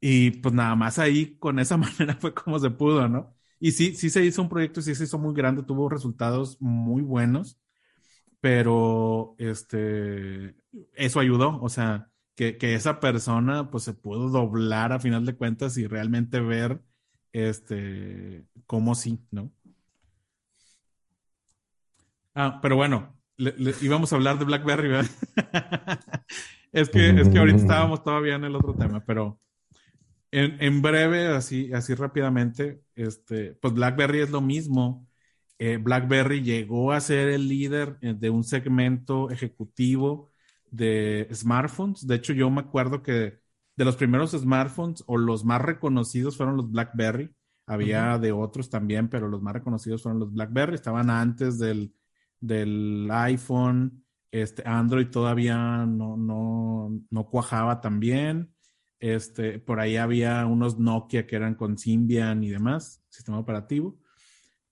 [0.00, 3.34] y pues nada más ahí con esa manera fue como se pudo, ¿no?
[3.60, 7.02] Y sí, sí se hizo un proyecto, sí se hizo muy grande, tuvo resultados muy
[7.02, 7.60] buenos,
[8.40, 10.56] pero este,
[10.94, 15.36] eso ayudó, o sea, que, que, esa persona pues se pudo doblar a final de
[15.36, 16.82] cuentas y realmente ver
[17.32, 19.52] este cómo sí, ¿no?
[22.34, 25.10] Ah, pero bueno, le, íbamos a hablar de BlackBerry, ¿verdad?
[26.72, 29.40] es, que, es que ahorita estábamos todavía en el otro tema, pero
[30.30, 35.06] en, en breve, así, así rápidamente, este, pues BlackBerry es lo mismo.
[35.58, 40.30] Eh, BlackBerry llegó a ser el líder eh, de un segmento ejecutivo
[40.70, 42.06] de smartphones.
[42.06, 43.40] De hecho, yo me acuerdo que
[43.76, 47.34] de los primeros smartphones o los más reconocidos fueron los BlackBerry.
[47.66, 50.74] Había de otros también, pero los más reconocidos fueron los BlackBerry.
[50.74, 51.94] Estaban antes del,
[52.42, 54.04] del iPhone.
[54.30, 58.52] Este, Android todavía no, no, no cuajaba también.
[59.00, 63.98] Este, por ahí había unos Nokia que eran con Symbian y demás, sistema operativo.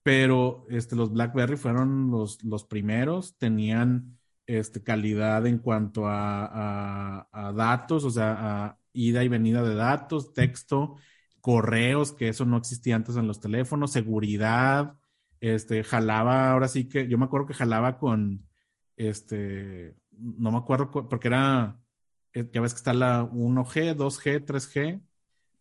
[0.03, 3.37] Pero este, los BlackBerry fueron los, los primeros.
[3.39, 10.33] Tenían este, calidad en cuanto a, datos, o sea, a ida y venida de datos,
[10.33, 10.97] texto,
[11.41, 15.00] correos, que eso no existía antes en los teléfonos, seguridad,
[15.41, 18.47] este, jalaba, ahora sí que, yo me acuerdo que jalaba con,
[18.97, 21.81] este, no me acuerdo, porque era,
[22.33, 25.03] eh, ya ves que está la 1G, 2G, 3G,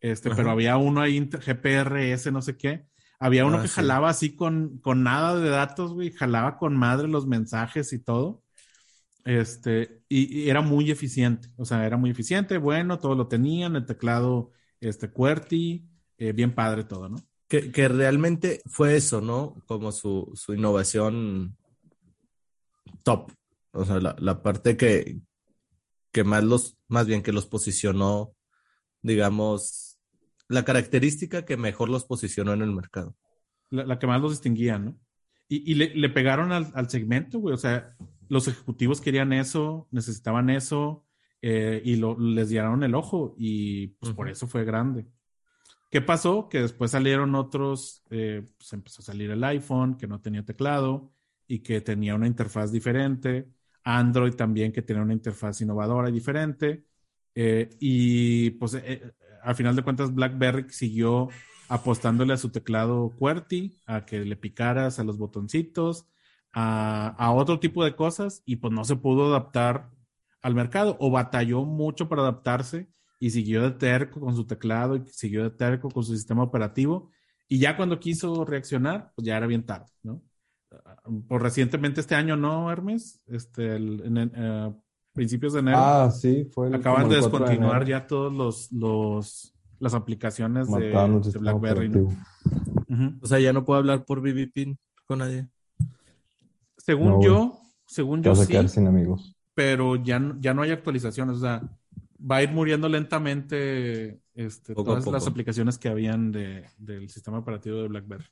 [0.01, 2.85] este, pero había uno ahí, GPRS, no sé qué,
[3.19, 7.07] había uno ah, que jalaba así con, con nada de datos, güey, jalaba con madre
[7.07, 8.43] los mensajes y todo.
[9.25, 13.85] Este, y, era muy eficiente, o sea, era muy eficiente, bueno, todo lo tenían, el
[13.85, 15.87] teclado, este, QWERTY,
[16.17, 17.17] eh, bien padre todo, ¿no?
[17.49, 19.55] Que, que, realmente fue eso, ¿no?
[19.65, 21.57] Como su, su innovación
[23.03, 23.31] top,
[23.71, 25.19] o sea, la, la, parte que,
[26.11, 28.33] que más los, más bien que los posicionó,
[29.01, 29.99] digamos,
[30.47, 33.15] la característica que mejor los posicionó en el mercado.
[33.71, 34.97] La, la que más los distinguía, ¿no?
[35.47, 37.95] Y, y le, le, pegaron al, al segmento, güey, o sea,
[38.29, 41.03] los ejecutivos querían eso, necesitaban eso
[41.41, 45.07] eh, y lo, les dieron el ojo y pues por eso fue grande.
[45.89, 46.49] ¿Qué pasó?
[46.49, 51.11] Que después salieron otros, eh, pues empezó a salir el iPhone que no tenía teclado
[51.47, 53.49] y que tenía una interfaz diferente,
[53.83, 56.85] Android también que tenía una interfaz innovadora y diferente
[57.33, 58.77] eh, y pues
[59.41, 61.29] al final de cuentas BlackBerry siguió
[61.69, 66.07] apostándole a su teclado QWERTY, a que le picaras a los botoncitos,
[66.51, 69.91] a, otro tipo de cosas y pues no se pudo adaptar
[70.41, 75.05] al mercado o batalló mucho para adaptarse y siguió de terco con su teclado y
[75.07, 77.11] siguió de terco con su sistema operativo
[77.47, 80.21] y ya cuando quiso reaccionar pues ya era bien tarde, ¿no?
[81.27, 83.21] Por recientemente este año, ¿no, Hermes?
[83.25, 84.73] Este, en, eh,
[85.13, 85.77] principios de enero.
[85.79, 86.73] Ah, sí, fue.
[86.73, 90.91] acaban de descontinuar ya todos los, los las aplicaciones de,
[91.39, 91.91] BlackBerry.
[93.21, 95.47] O sea, ya no puedo hablar por BBPin con nadie.
[96.77, 98.67] Según yo, según yo sí.
[98.67, 99.35] sin amigos.
[99.53, 101.61] Pero ya, ya no hay actualizaciones, o sea,
[102.19, 107.77] va a ir muriendo lentamente este, todas las aplicaciones que habían de, del sistema operativo
[107.77, 108.25] de BlackBerry.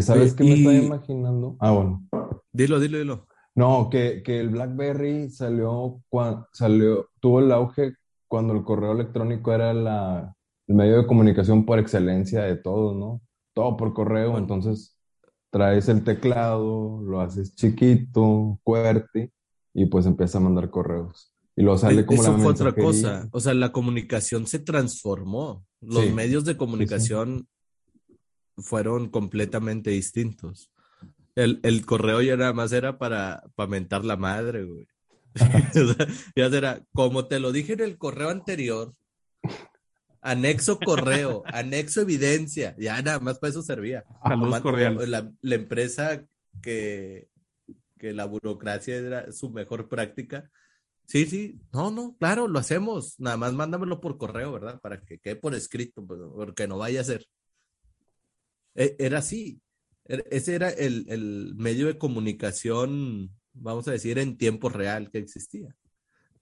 [0.00, 1.56] ¿sabes qué me estoy imaginando?
[1.60, 2.06] Ah, bueno.
[2.52, 3.26] Dilo, dilo, dilo.
[3.54, 7.94] No, que, que el BlackBerry salió, cuando, salió, tuvo el auge
[8.28, 10.34] cuando el correo electrónico era la,
[10.66, 13.22] el medio de comunicación por excelencia de todos, ¿no?
[13.54, 14.96] Todo por correo, entonces
[15.50, 19.32] traes el teclado, lo haces chiquito, fuerte,
[19.72, 21.32] y pues empieza a mandar correos.
[21.58, 23.28] Y lo sale como Eso fue otra cosa.
[23.32, 25.66] O sea, la comunicación se transformó.
[25.80, 27.48] Los medios de comunicación
[28.56, 30.70] fueron completamente distintos.
[31.34, 34.86] El, el, correo ya nada más era para, para mentar la madre, güey.
[36.36, 38.94] ya era, como te lo dije en el correo anterior,
[40.20, 44.04] anexo correo, anexo evidencia, ya nada más para eso servía.
[44.24, 46.24] La, la, empresa
[46.62, 47.28] que,
[47.98, 50.48] que la burocracia era su mejor práctica.
[51.08, 53.18] Sí, sí, no, no, claro, lo hacemos.
[53.18, 54.78] Nada más mándamelo por correo, ¿verdad?
[54.78, 57.26] Para que quede por escrito, pues, porque no vaya a ser.
[58.74, 59.58] E, era así.
[60.04, 65.16] E, ese era el, el medio de comunicación, vamos a decir, en tiempo real que
[65.16, 65.74] existía.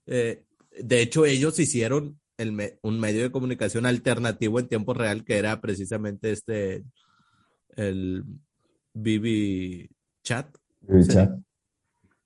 [0.05, 0.43] Eh,
[0.77, 5.61] de hecho, ellos hicieron el un medio de comunicación alternativo en tiempo real que era
[5.61, 6.83] precisamente este,
[7.77, 8.25] el
[8.93, 9.89] BB
[10.23, 10.57] Chat.
[10.81, 11.39] BB Chat.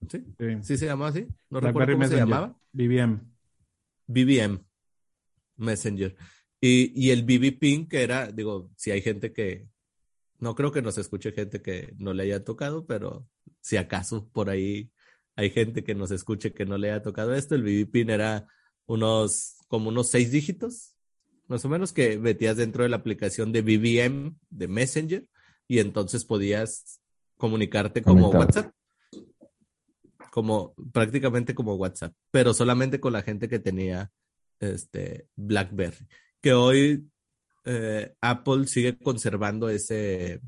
[0.10, 0.24] ¿Sí?
[0.62, 0.78] ¿Sí?
[0.78, 1.28] se llamaba así?
[1.50, 2.58] No recuerdo cómo se llamaba.
[2.74, 3.20] BBM.
[4.08, 4.60] BBM
[5.58, 6.16] Messenger.
[6.60, 9.68] Y, y el BB Ping, que era, digo, si hay gente que,
[10.40, 13.28] no creo que nos escuche gente que no le haya tocado, pero
[13.62, 14.92] si acaso por ahí
[15.36, 18.48] hay gente que nos escuche que no le haya tocado esto, el BB Ping era
[18.86, 20.96] unos, como unos seis dígitos,
[21.48, 25.28] más o menos, que metías dentro de la aplicación de BBM, de Messenger,
[25.68, 27.02] y entonces podías
[27.38, 28.74] comunicarte como WhatsApp
[30.32, 34.12] como prácticamente como WhatsApp, pero solamente con la gente que tenía
[34.60, 36.08] este BlackBerry.
[36.42, 37.06] Que hoy
[37.66, 40.42] eh, Apple sigue conservando ese,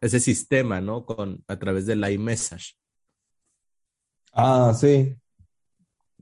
[0.00, 1.06] ese sistema, ¿no?
[1.06, 2.76] Con, a través del iMessage.
[4.32, 5.16] Ah, sí.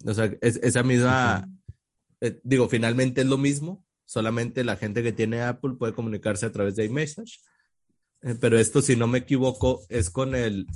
[0.05, 1.49] O sea, es, esa misma,
[2.21, 6.53] eh, digo, finalmente es lo mismo, solamente la gente que tiene Apple puede comunicarse a
[6.53, 7.41] través de iMessage.
[8.21, 10.67] Eh, pero esto, si no me equivoco, es con el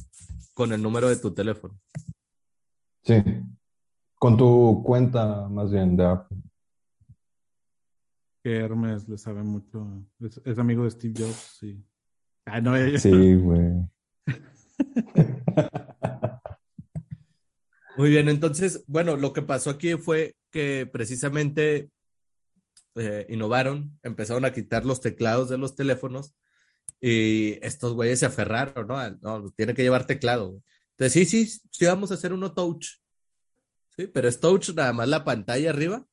[0.59, 1.79] con el número de tu teléfono.
[3.05, 3.14] Sí,
[4.16, 6.37] con tu cuenta más bien de Apple.
[8.42, 9.87] Que Hermes le sabe mucho.
[10.18, 11.81] Es, amigo de Steve Jobs, sí.
[12.44, 13.71] Ah, no, Sí, güey.
[17.97, 21.88] Muy bien, entonces, bueno, lo que pasó aquí fue que precisamente
[22.97, 26.35] eh, innovaron, empezaron a quitar los teclados de los teléfonos
[27.01, 29.11] y estos güeyes se aferraron, ¿no?
[29.21, 30.63] No, tiene que llevar teclado.
[30.97, 32.87] Entonces, sí, sí, sí, vamos a hacer uno touch.
[33.97, 36.07] Sí, pero es touch nada más la pantalla arriba,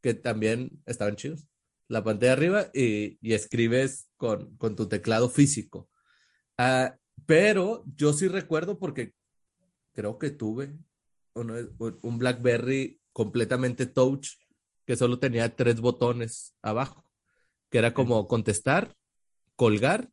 [0.00, 1.46] que también estaban chidos.
[1.88, 5.88] La pantalla arriba y, y escribes con, con, tu teclado físico.
[6.58, 9.14] Ah, pero yo sí recuerdo porque
[9.92, 10.76] creo que tuve
[11.34, 14.28] un BlackBerry completamente touch
[14.84, 17.04] que solo tenía tres botones abajo,
[17.70, 18.94] que era como contestar,
[19.56, 20.10] colgar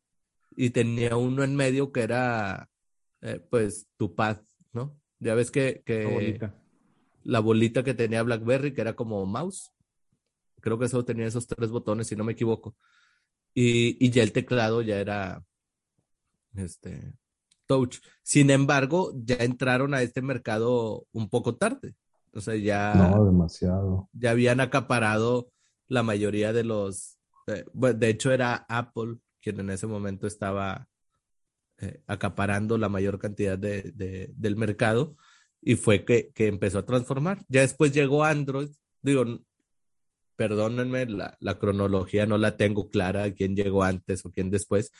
[0.56, 2.68] y tenía uno en medio que era,
[3.20, 4.38] eh, pues, tu pad,
[4.72, 4.98] ¿no?
[5.18, 6.54] Ya ves que, que la, bolita.
[7.24, 9.70] la bolita que tenía BlackBerry, que era como mouse.
[10.60, 12.76] Creo que solo tenía esos tres botones, si no me equivoco.
[13.54, 15.44] Y, y ya el teclado ya era,
[16.54, 17.14] este,
[17.70, 17.98] touch.
[18.22, 21.94] Sin embargo, ya entraron a este mercado un poco tarde.
[22.34, 22.94] O sea, ya.
[22.94, 24.08] No, demasiado.
[24.12, 25.50] Ya habían acaparado
[25.86, 27.18] la mayoría de los.
[27.46, 30.88] Eh, de hecho, era Apple quien en ese momento estaba
[31.78, 33.92] eh, acaparando la mayor cantidad de,
[34.34, 35.16] del mercado
[35.62, 37.44] y fue que, que, empezó a transformar.
[37.48, 38.70] Ya después llegó Android,
[39.02, 39.24] digo,
[40.36, 44.90] perdónenme, la, la cronología no la tengo clara, quién llegó antes o quién después,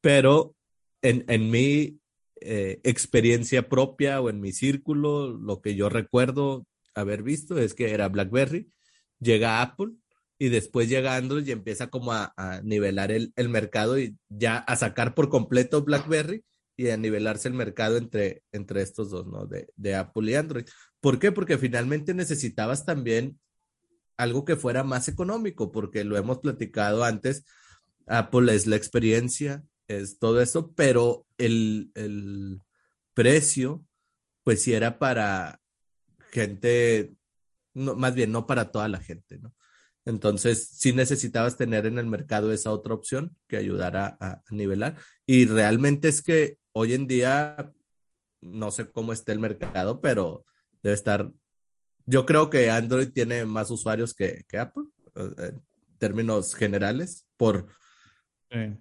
[0.00, 0.56] pero
[1.02, 2.00] en, en mi
[2.40, 7.90] eh, experiencia propia o en mi círculo, lo que yo recuerdo haber visto es que
[7.92, 8.70] era BlackBerry,
[9.18, 9.92] llega Apple,
[10.38, 15.14] y después llega Android y empieza como a, nivelar el, mercado y ya a sacar
[15.14, 16.44] por completo BlackBerry
[16.76, 19.46] y a nivelarse el mercado entre, entre estos dos, ¿no?
[19.46, 20.66] De, de Apple y Android.
[21.00, 21.32] ¿Por qué?
[21.32, 23.38] Porque finalmente necesitabas también
[24.16, 27.44] algo que fuera más económico, porque lo hemos platicado antes,
[28.06, 32.60] Apple es la experiencia, es todo eso, pero el, el
[33.14, 33.84] precio,
[34.44, 35.60] pues sí era para
[36.30, 37.14] gente,
[37.74, 39.52] no, más bien no para toda la gente, ¿no?
[40.08, 44.96] Entonces, sí necesitabas tener en el mercado esa otra opción que ayudara a, nivelar.
[45.26, 47.74] Y realmente es que hoy en día,
[48.40, 50.46] no sé cómo esté el mercado, pero
[50.82, 51.30] debe estar.
[52.06, 55.62] Yo creo que Android tiene más usuarios que, Apple, eh, en
[55.98, 57.66] términos generales, por,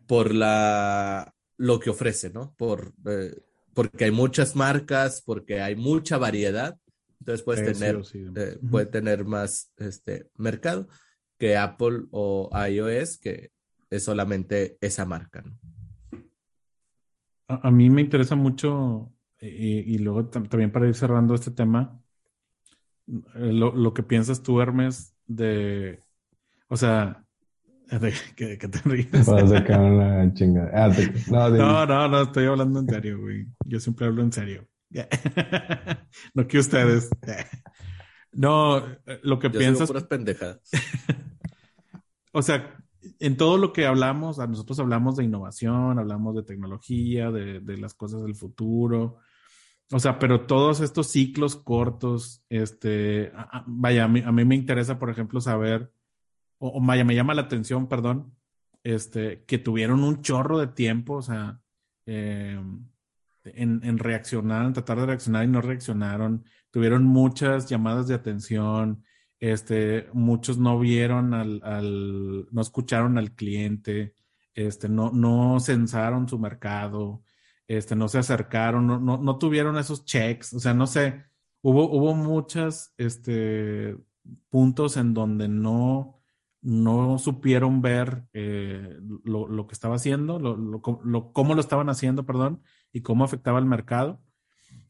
[0.07, 2.55] por la, lo que ofrece, ¿no?
[2.55, 3.35] Por, eh,
[3.73, 6.79] porque hay muchas marcas, porque hay mucha variedad.
[7.19, 8.01] Entonces puedes tener,
[8.37, 10.88] eh, puede tener más este mercado
[11.38, 13.51] que Apple o iOS, que
[13.89, 15.43] es solamente esa marca.
[17.47, 22.01] A, mí me interesa mucho, y, luego también para ir cerrando este tema,
[23.07, 26.03] eh, lo, que piensas tú, Hermes, de,
[26.67, 27.23] o sea,
[27.88, 29.29] de, que, te ríes.
[29.29, 29.43] Ah,
[31.49, 33.47] no, no, no, estoy hablando en serio, güey.
[33.65, 34.67] Yo siempre hablo en serio.
[36.33, 37.09] no que ustedes.
[38.38, 38.83] No,
[39.23, 39.88] lo que piensas.
[39.88, 40.61] puras pendejadas.
[42.31, 42.77] o sea,
[43.19, 47.95] en todo lo que hablamos, a nosotros hablamos de innovación, hablamos de tecnología, de, las
[47.95, 49.17] cosas del futuro.
[49.91, 53.31] O sea, pero todos estos ciclos cortos, este,
[53.65, 55.91] vaya, a mí, me interesa, por ejemplo, saber,
[56.59, 58.35] o, vaya, me llama la atención, perdón,
[58.83, 61.59] este, que tuvieron un chorro de tiempo, o sea,
[62.05, 62.85] em,
[63.45, 66.45] en, en, reaccionar, en tratar de reaccionar y no reaccionaron.
[66.78, 69.03] Tuvieron muchas llamadas de atención,
[69.39, 74.13] este, muchos no vieron al, al no escucharon al cliente,
[74.53, 77.23] este, no, no censaron su mercado,
[77.67, 81.23] este, no se acercaron, no, no, no tuvieron esos checks, o sea, no sé,
[81.63, 83.97] hubo, hubo muchos este,
[84.49, 86.19] puntos en donde no,
[86.61, 92.28] no supieron ver eh, lo, lo, que estaba haciendo, lo, lo, cómo lo estaban haciendo,
[92.28, 92.61] perdón,
[92.93, 94.21] y cómo afectaba el mercado.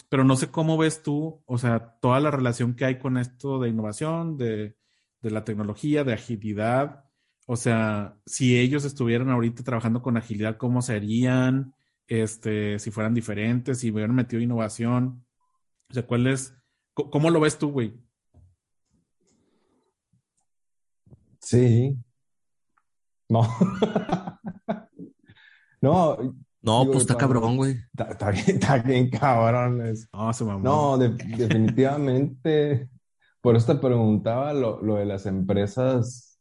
[0.09, 3.59] Pero no sé cómo ves tú, o sea, toda la relación que hay con esto
[3.59, 4.77] de innovación, de,
[5.21, 7.05] de la tecnología, de agilidad.
[7.45, 11.73] O sea, si ellos estuvieran ahorita trabajando con agilidad, ¿cómo serían?
[12.07, 15.25] Este, si fueran diferentes, si hubieran metido innovación.
[15.89, 16.53] O sea, ¿cuál es,
[16.93, 17.93] cómo lo ves tú, güey?
[21.41, 21.97] Sí.
[23.29, 23.41] No.
[25.81, 27.77] no, no, pues está cabrón, güey.
[27.97, 29.83] Está, bien, está bien cabrón.
[30.13, 32.89] No, se no definitivamente.
[33.41, 36.39] Por eso te preguntaba lo, lo de las empresas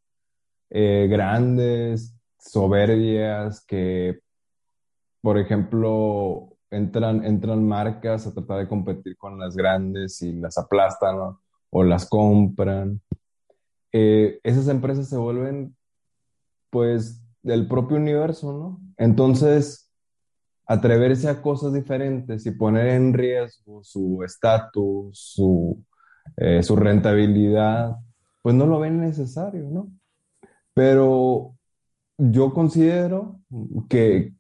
[0.71, 4.21] eh, grandes, soberbias, que,
[5.21, 11.17] por ejemplo, entran, entran marcas a tratar de competir con las grandes y las aplastan
[11.17, 11.41] ¿no?
[11.71, 13.01] o las compran.
[13.93, 15.77] Eh, esas empresas se vuelven,
[16.71, 18.81] pues, del propio universo, ¿no?
[18.97, 19.86] Entonces
[20.67, 25.85] atreverse a cosas diferentes y poner en riesgo su estatus, su,
[26.37, 27.97] eh, su rentabilidad,
[28.43, 29.91] pues no lo ven necesario, ¿no?
[30.75, 31.55] Pero
[32.19, 33.41] yo considero
[33.89, 34.35] que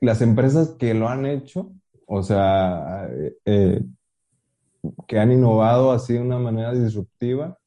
[0.00, 1.72] las empresas que lo han hecho,
[2.06, 3.82] o sea, eh, eh,
[5.06, 7.58] que han innovado así de una manera disruptiva,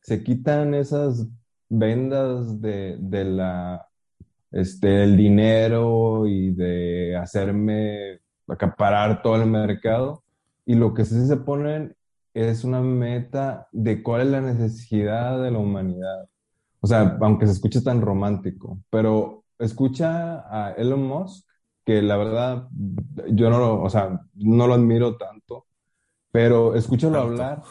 [0.00, 1.26] se quitan esas
[1.68, 3.88] vendas de, de la
[4.52, 10.22] este, el dinero y de hacerme acaparar todo el mercado.
[10.66, 11.96] Y lo que sí se ponen
[12.34, 16.28] es una meta de cuál es la necesidad de la humanidad.
[16.80, 21.46] O sea, aunque se escuche tan romántico, pero escucha a Elon Musk,
[21.84, 22.68] que la verdad
[23.28, 25.66] yo no lo, o sea, no lo admiro tanto,
[26.30, 27.62] pero escúchalo hablar.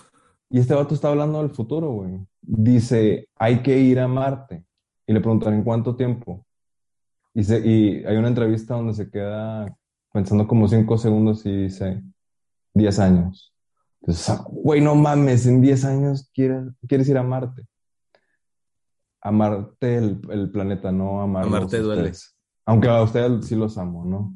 [0.49, 2.19] Y este vato está hablando del futuro, güey.
[2.41, 4.65] Dice, hay que ir a Marte.
[5.07, 6.45] Y le preguntan, ¿en cuánto tiempo?
[7.33, 9.75] Y, y hay una entrevista donde se queda
[10.11, 12.03] pensando como cinco segundos y dice,
[12.73, 13.53] 10 años.
[14.01, 17.63] Entonces, güey, no mames, en 10 años quieres, quieres ir a Marte.
[19.21, 21.47] A Marte, el, planeta, no a Marte.
[21.47, 22.11] A Marte duele.
[22.65, 24.33] Aunque a ustedes sí los amo, ¿no?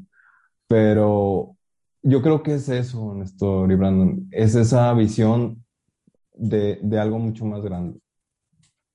[0.68, 1.58] Pero
[2.04, 4.28] yo creo que es eso, Néstor y Brandon.
[4.32, 5.64] Es esa visión
[6.34, 8.00] de, de algo mucho más grande.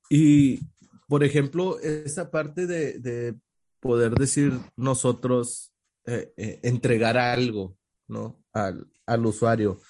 [0.09, 0.61] Y,
[1.09, 3.37] por ejemplo, esa parte de, de
[3.81, 5.73] poder decir nosotros,
[6.07, 7.77] eh, eh, entregar algo,
[8.07, 8.43] ¿no?
[8.53, 9.81] Al, al, usuario.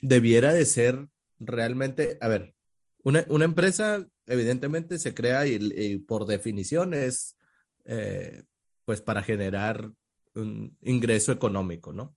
[0.00, 2.54] Debiera de ser realmente, a ver,
[3.02, 7.36] una, una empresa evidentemente se crea y, por definición es,
[7.84, 8.44] eh,
[8.84, 9.90] pues, para generar
[10.34, 12.14] un ingreso económico, ¿no?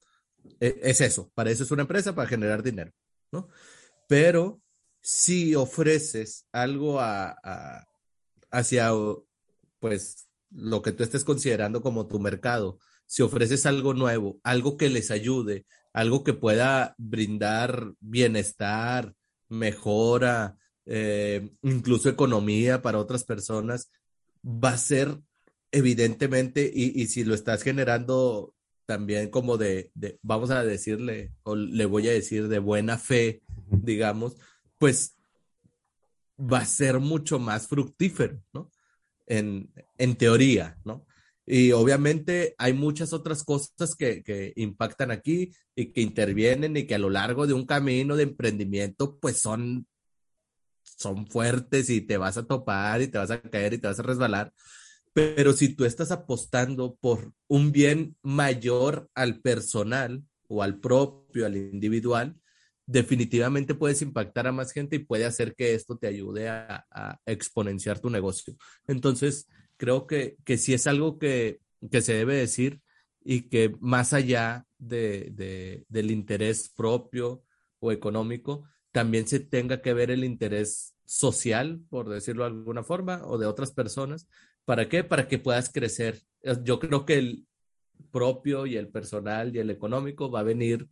[0.60, 2.92] E, es eso, para eso es una empresa, para generar dinero,
[3.32, 3.50] ¿no?
[4.08, 4.62] Pero
[5.02, 7.88] si ofreces algo a, a
[8.52, 8.92] hacia,
[9.80, 14.90] pues, lo que tú estés considerando como tu mercado, si ofreces algo nuevo, algo que
[14.90, 19.14] les ayude, algo que pueda brindar bienestar,
[19.50, 23.92] mejora, eh, incluso economía para otras personas,
[24.44, 25.20] va a ser
[25.72, 28.54] evidentemente, y, si lo estás generando
[28.86, 33.42] también como de, de, vamos a decirle, o le voy a decir de buena fe,
[33.72, 34.38] digamos,
[34.78, 35.18] pues
[36.40, 38.70] va a ser mucho más fructífero, ¿no?
[39.26, 41.06] En, en teoría, ¿no?
[41.46, 46.96] Y obviamente hay muchas otras cosas que, que, impactan aquí y que intervienen y que
[46.96, 49.86] a lo largo de un camino de emprendimiento pues son,
[50.84, 54.00] son fuertes y te vas a topar y te vas a caer y te vas
[54.00, 54.54] a resbalar.
[55.12, 61.58] Pero si tú estás apostando por un bien mayor al personal o al propio, al
[61.58, 62.36] individual,
[62.86, 66.86] definitivamente puedes impactar a más gente y puede hacer que esto te ayude a,
[67.26, 68.56] exponenciar tu negocio.
[68.88, 71.60] Entonces, creo que, que sí es algo que,
[71.92, 72.82] que se debe decir
[73.24, 77.44] y que más allá de, del interés propio
[77.80, 83.22] o económico, también se tenga que ver el interés social, por decirlo de alguna forma,
[83.26, 84.28] o de otras personas.
[84.66, 85.04] ¿Para qué?
[85.04, 86.22] Para que puedas crecer.
[86.64, 87.48] Yo creo que el
[88.12, 90.88] propio y el personal y el económico va a venir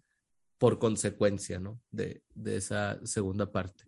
[0.61, 1.81] por consecuencia, ¿no?
[1.89, 3.85] De, esa segunda parte.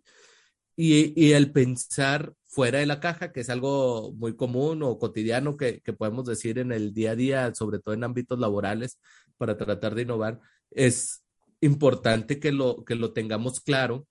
[0.76, 5.80] y, el pensar fuera de la caja, que es algo muy común o cotidiano que,
[5.82, 8.98] que, podemos decir en el día a día, sobre todo en ámbitos laborales,
[9.36, 10.40] para tratar de innovar,
[10.72, 11.22] es
[11.60, 14.08] importante que lo, que lo tengamos claro,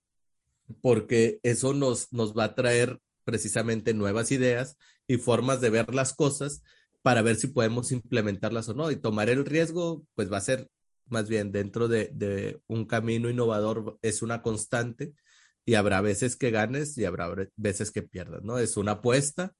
[0.82, 6.14] porque eso nos, nos va a traer precisamente nuevas ideas y formas de ver las
[6.14, 6.64] cosas
[7.01, 8.89] para ver si podemos implementarlas o no.
[8.89, 10.70] Y tomar el riesgo, pues va a ser
[11.14, 15.14] más bien dentro de, un camino innovador, es una constante
[15.66, 18.57] y habrá veces que ganes y habrá veces que pierdas, ¿no?
[18.59, 19.53] Es una apuesta,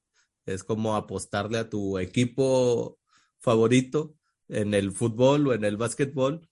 [0.45, 2.99] es como apostarle a tu equipo
[3.39, 4.16] favorito
[4.49, 6.49] en el fútbol o en el básquetbol,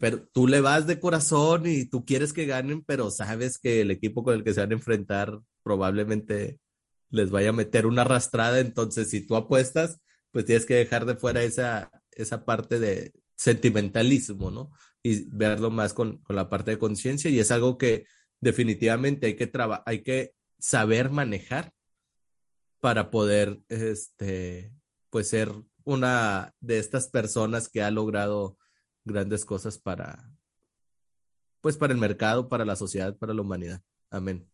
[0.00, 3.90] pero tú le vas de corazón y tú quieres que ganen, pero sabes que el
[3.90, 6.58] equipo con el que se van a enfrentar probablemente
[7.10, 11.16] les vaya a meter una arrastrada, entonces si tú apuestas, pues tienes que dejar de
[11.16, 14.72] fuera esa, esa parte de sentimentalismo, ¿no?
[15.02, 18.04] Y verlo más con, con la parte de conciencia y es algo que
[18.40, 19.50] definitivamente hay que,
[19.86, 21.72] hay que saber manejar
[22.80, 24.72] para poder, este,
[25.10, 25.52] pues ser
[25.84, 28.58] una de estas personas que ha logrado
[29.04, 30.30] grandes cosas para,
[31.60, 33.80] pues para el mercado, para la sociedad, para la humanidad.
[34.10, 34.48] Amén.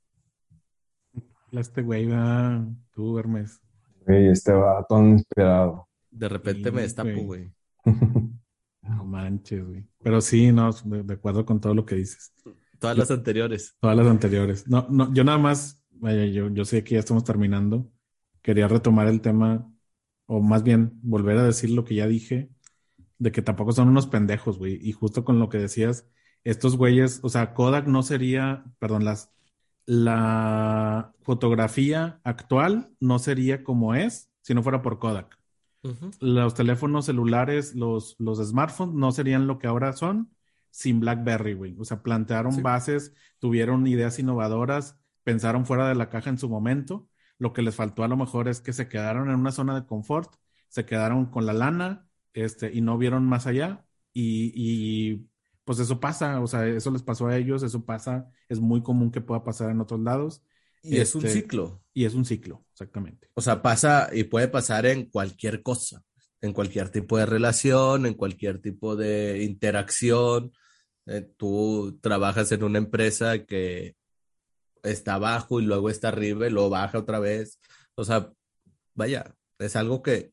[1.53, 3.61] Este güey va, tú, Hermes.
[4.07, 5.89] Güey, este va todo inspirado.
[6.11, 7.53] De repente me destapo, güey.
[8.89, 9.85] No manches, güey.
[10.03, 12.32] Pero sí, no, de acuerdo con todo lo que dices.
[12.78, 13.74] Todas las anteriores.
[13.80, 14.68] Todas las anteriores.
[14.68, 17.91] No, no, yo nada más, vaya, yo, yo sé que ya estamos terminando.
[18.43, 19.72] Quería retomar el tema,
[20.26, 22.51] o más bien volver a decir lo que ya dije,
[23.18, 24.78] de que tampoco son unos pendejos, güey.
[24.82, 26.07] Y justo con lo que decías,
[26.45, 29.32] estos güeyes, o sea, Kodak no sería, perdón, las,
[29.87, 35.39] la fotografía actual no sería como es si no fuera por Kodak.
[36.20, 40.30] Los teléfonos celulares, los, los smartphones no serían lo que ahora son
[40.70, 41.76] sin BlackBerry, güey.
[41.78, 47.09] O sea, plantearon bases, tuvieron ideas innovadoras, pensaron fuera de la caja en su momento.
[47.39, 49.87] Lo que les faltó a lo mejor es que se quedaron en una zona de
[49.87, 50.35] confort,
[50.68, 53.87] se quedaron con la lana, este, y no vieron más allá.
[54.12, 55.28] Y, y
[55.64, 59.11] pues eso pasa, o sea, eso les pasó a ellos, eso pasa, es muy común
[59.11, 60.43] que pueda pasar en otros lados.
[60.85, 61.82] Y es un este, ciclo.
[61.95, 63.30] Y es un ciclo, exactamente.
[63.35, 66.03] O sea, pasa y puede pasar en cualquier cosa,
[66.43, 70.53] en cualquier tipo de relación, en cualquier tipo de interacción.
[71.07, 73.97] Eh, tú trabajas en una empresa que
[74.82, 77.59] está abajo y luego está arriba y luego baja otra vez.
[77.95, 78.30] O sea,
[78.95, 80.32] vaya, es algo que,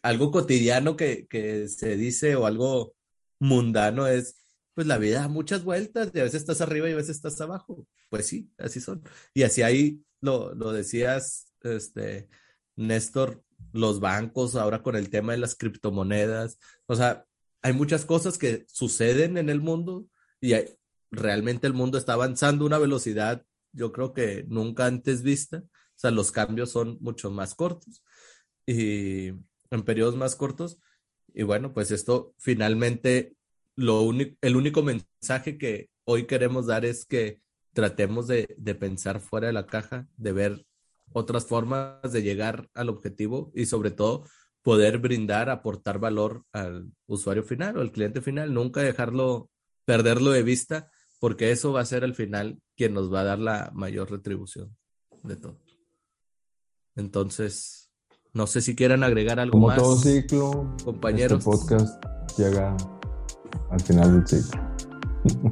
[0.00, 2.94] algo cotidiano que, que se dice o algo
[3.38, 4.47] mundano es,
[4.78, 7.40] pues la vida da muchas vueltas y a veces estás arriba y a veces estás
[7.40, 7.84] abajo.
[8.10, 9.02] Pues sí, así son.
[9.34, 12.28] Y así ahí lo, lo decías, este,
[12.76, 16.60] Néstor, los bancos ahora con el tema de las criptomonedas.
[16.86, 17.26] O sea,
[17.60, 20.06] hay muchas cosas que suceden en el mundo
[20.40, 20.54] y
[21.10, 25.56] realmente el mundo está avanzando a una velocidad, yo creo que nunca antes vista.
[25.56, 28.04] O sea, los cambios son mucho más cortos
[28.64, 29.30] y
[29.72, 30.78] en periodos más cortos.
[31.34, 33.34] Y bueno, pues esto finalmente,
[33.78, 37.40] lo único, el único mensaje que hoy queremos dar es que
[37.72, 40.66] tratemos de, de pensar fuera de la caja, de ver
[41.12, 44.24] otras formas de llegar al objetivo y sobre todo
[44.62, 49.48] poder brindar, aportar valor al usuario final o al cliente final, nunca dejarlo,
[49.84, 53.38] perderlo de vista, porque eso va a ser al final quien nos va a dar
[53.38, 54.76] la mayor retribución
[55.22, 55.60] de todo.
[56.96, 57.92] Entonces,
[58.32, 59.76] no sé si quieran agregar algo Como más.
[59.76, 61.38] todo ciclo, compañeros.
[61.38, 62.04] Este podcast
[62.36, 62.76] llega
[63.70, 64.60] al final del ciclo.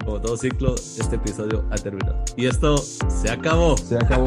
[0.05, 2.25] Como todo ciclo, este episodio ha terminado.
[2.37, 3.77] Y esto se acabó.
[3.77, 4.25] Se acabó.